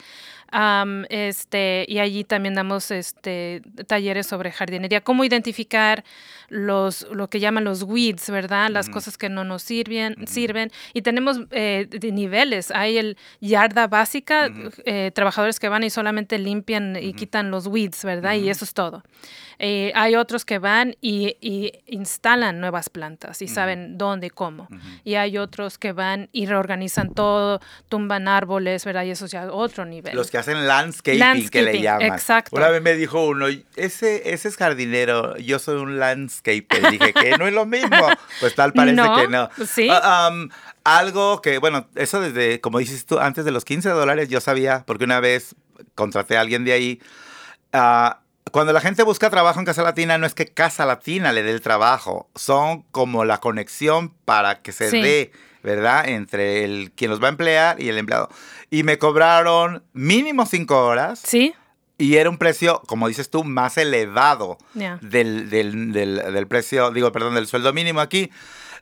[1.09, 6.05] Este, y allí también damos este, talleres sobre jardinería, cómo identificar
[6.49, 8.71] los, lo que llaman los weeds, ¿verdad?
[8.71, 10.71] Las cosas que no nos sirven, sirven.
[10.93, 12.71] Y tenemos eh, de niveles.
[12.71, 14.51] Hay el yarda básica,
[14.85, 18.35] eh, trabajadores que van y solamente limpian y quitan los weeds, ¿verdad?
[18.35, 19.03] Y eso es todo.
[19.59, 24.69] Eh, hay otros que van y, y instalan nuevas plantas y saben dónde y cómo.
[25.05, 29.05] Y hay otros que van y reorganizan todo, tumban árboles, ¿verdad?
[29.05, 30.15] Y eso es ya otro nivel.
[30.17, 31.19] Los que hacen landscaping,
[31.51, 32.03] que le Landscaping, llaman.
[32.13, 32.57] exacto.
[32.57, 33.47] Una vez me dijo uno,
[33.77, 36.91] ese, ese es jardinero, yo soy un landscaper.
[36.91, 37.89] Dije que no es lo mismo.
[38.41, 39.49] Pues tal parece No, que no.
[39.67, 39.89] sí.
[39.91, 40.49] Ah, um,
[40.83, 44.85] algo que, bueno, eso desde, como dices tú, antes de los 15 dólares yo sabía,
[44.87, 45.55] porque una vez
[45.95, 47.01] contraté a alguien de ahí.
[47.73, 48.21] ah,
[48.55, 51.51] cuando la gente busca trabajo en Casa Latina, no es que Casa Latina le dé
[51.51, 55.01] el trabajo, son como la conexión para que se Sí.
[55.03, 55.33] dé,
[55.65, 56.09] ¿verdad?
[56.09, 58.29] Entre el quien los va a emplear y el empleado.
[58.71, 61.53] Y me cobraron mínimo cinco horas ¿Sí?
[61.99, 64.59] y era un precio, como dices tú, más elevado
[65.01, 68.31] del, del, del precio, digo, perdón, del sueldo mínimo aquí.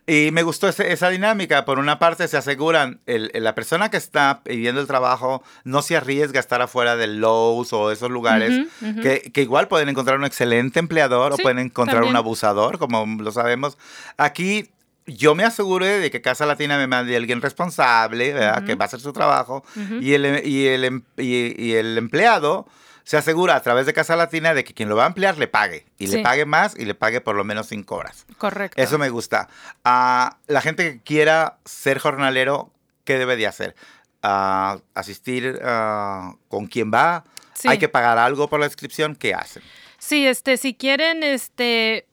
[0.07, 1.65] Y me gustó ese- esa dinámica.
[1.65, 5.97] Por una parte, se aseguran, el, la persona que está pidiendo el trabajo no se
[5.97, 8.51] arriesga a estar afuera del Lowe's o esos lugares,
[8.81, 9.01] Ujú, ujú.
[9.01, 12.17] Que, que igual pueden encontrar un excelente empleador o Sí, pueden encontrar un también.
[12.17, 13.79] abusador, como lo sabemos.
[14.17, 14.71] Aquí
[15.07, 18.65] yo me aseguré de que Casa Latina me mande a alguien responsable, ¿verdad?
[18.65, 19.65] que va a hacer su trabajo,
[20.01, 22.67] y, el, y, el, em- y- y el empleado
[23.05, 25.49] se asegura a través de Casa Latina de que quien lo va a emplear le
[25.49, 28.27] pague, y le pague más y le pague por lo menos cinco horas.
[28.39, 28.81] Correcto.
[28.81, 29.49] Eso me gusta.
[29.85, 32.71] Ah, la gente que quiera ser jornalero,
[33.05, 33.75] ¿qué debe de hacer?
[34.23, 37.25] Ah, asistir ah, con quién va.
[37.55, 37.69] Sí.
[37.69, 39.15] Hay que pagar algo por la inscripción.
[39.15, 39.63] ¿Qué hacen?
[39.99, 42.07] Sí, este, si quieren este,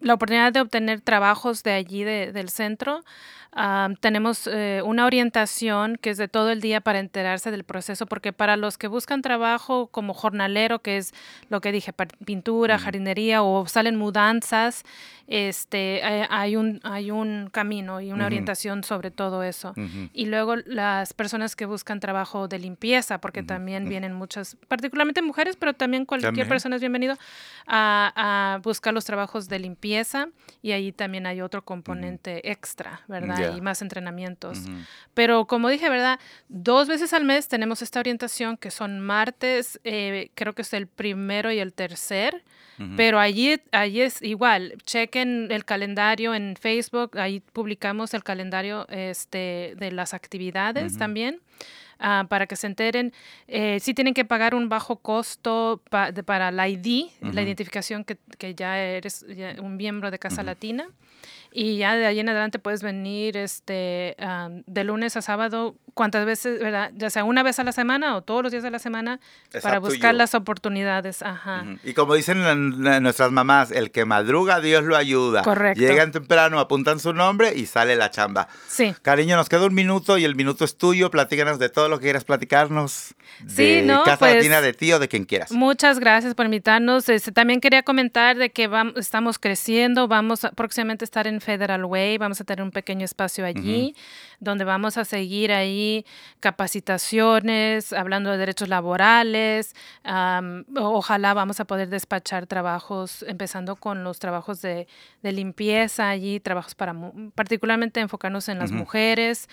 [0.00, 3.04] la oportunidad de obtener trabajos de allí de- del centro,
[3.52, 8.06] ah, tenemos eh, una orientación que es de todo el día para enterarse del proceso,
[8.06, 11.12] porque para los que buscan trabajo como jornalero, que es
[11.48, 11.92] lo que dije,
[12.24, 14.84] pintura, jardinería o salen mudanzas,
[15.32, 18.26] este, eh, hay, un, hay un camino y una Ujú.
[18.26, 19.70] orientación sobre todo eso.
[19.76, 20.10] Ujú.
[20.12, 25.54] Y luego las personas que buscan trabajo de limpieza, porque también vienen muchas, particularmente mujeres,
[25.56, 26.48] pero también cualquier También.
[26.48, 27.16] persona es bienvenido
[27.66, 30.28] a, a buscar los trabajos de limpieza
[30.62, 33.38] y ahí también hay otro componente extra, ¿verdad?
[33.38, 33.56] Ya.
[33.56, 34.58] Y más entrenamientos.
[35.14, 36.18] Pero como dije, ¿verdad?
[36.48, 40.88] Dos veces al mes tenemos esta orientación que son martes, eh, creo que es el
[40.88, 42.42] primero y el tercer.
[42.96, 48.86] Pero allí, allí es igual, chequen chequen el calendario en Facebook, ahí publicamos el calendario
[48.88, 51.40] este, de las actividades también.
[52.02, 53.12] Ah, para que se enteren.
[53.46, 58.54] Eh, sí tienen que pagar un bajo costo para la ID, la identificación que, que
[58.54, 59.26] ya eres
[59.60, 60.88] un miembro de Casa Latina.
[61.52, 64.16] Y ya de ahí en adelante puedes venir este,
[64.66, 66.92] de lunes a sábado, cuantas veces, ¿verdad?
[66.94, 69.20] Ya sea una vez a la semana o todos los días de la semana,
[69.62, 71.22] para buscar las oportunidades.
[71.22, 71.64] Ajá.
[71.84, 72.40] Y como dicen
[73.02, 75.42] nuestras mamás, el que madruga, Dios lo ayuda.
[75.42, 75.80] Correcto.
[75.80, 78.48] Llegan temprano, apuntan su nombre y sale la chamba.
[78.68, 78.94] Sí.
[79.02, 81.10] Cariño, nos queda un minuto y el minuto es tuyo.
[81.10, 83.14] Platícanos de todo lo que quieras platicarnos.
[83.46, 84.04] Sí, de ¿no?
[84.04, 85.52] Casa pues, Latina, de ti o de quien quieras.
[85.52, 87.08] Muchas gracias por invitarnos.
[87.08, 91.39] Este, también quería comentar de que vamos, estamos creciendo, vamos a, próximamente a estar en
[91.40, 93.94] Federal Way, vamos a tener un pequeño espacio allí,
[94.38, 96.04] donde vamos a seguir ahí
[96.40, 99.74] capacitaciones, hablando de derechos laborales.
[100.76, 104.86] ojalá vamos a poder despachar trabajos, empezando con los trabajos de,
[105.22, 106.94] limpieza allí, trabajos para
[107.34, 109.48] particularmente enfocarnos en las mujeres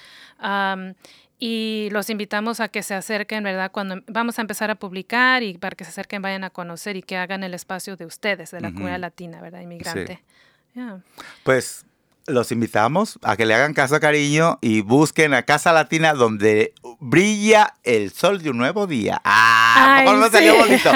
[1.39, 3.71] y los invitamos a que se acerquen, ¿verdad?
[3.71, 7.03] Cuando vamos a empezar a publicar y para que se acerquen, vayan a conocer y
[7.03, 9.61] que hagan el espacio de ustedes, de la comunidad latina, ¿verdad?
[9.61, 10.23] Inmigrante.
[11.43, 11.85] Pues
[12.27, 16.73] los invitamos a que le hagan caso a cariño y busquen a Casa Latina donde
[16.99, 19.21] brilla el sol de un nuevo día.
[19.23, 19.99] ¡Ah!
[19.99, 20.91] Ay, no salió bonito?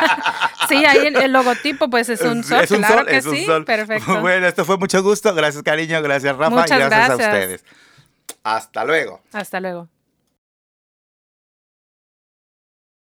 [0.68, 3.46] sí, ahí el, logotipo pues es un sol, es un claro sol, que sí.
[3.66, 4.20] Perfecto.
[4.20, 5.34] Bueno, esto fue mucho gusto.
[5.34, 6.00] Gracias, cariño.
[6.02, 6.50] Gracias, Rafa.
[6.50, 7.64] Muchas y gracias, a ustedes.
[8.44, 9.20] Hasta luego.
[9.32, 9.88] Hasta luego.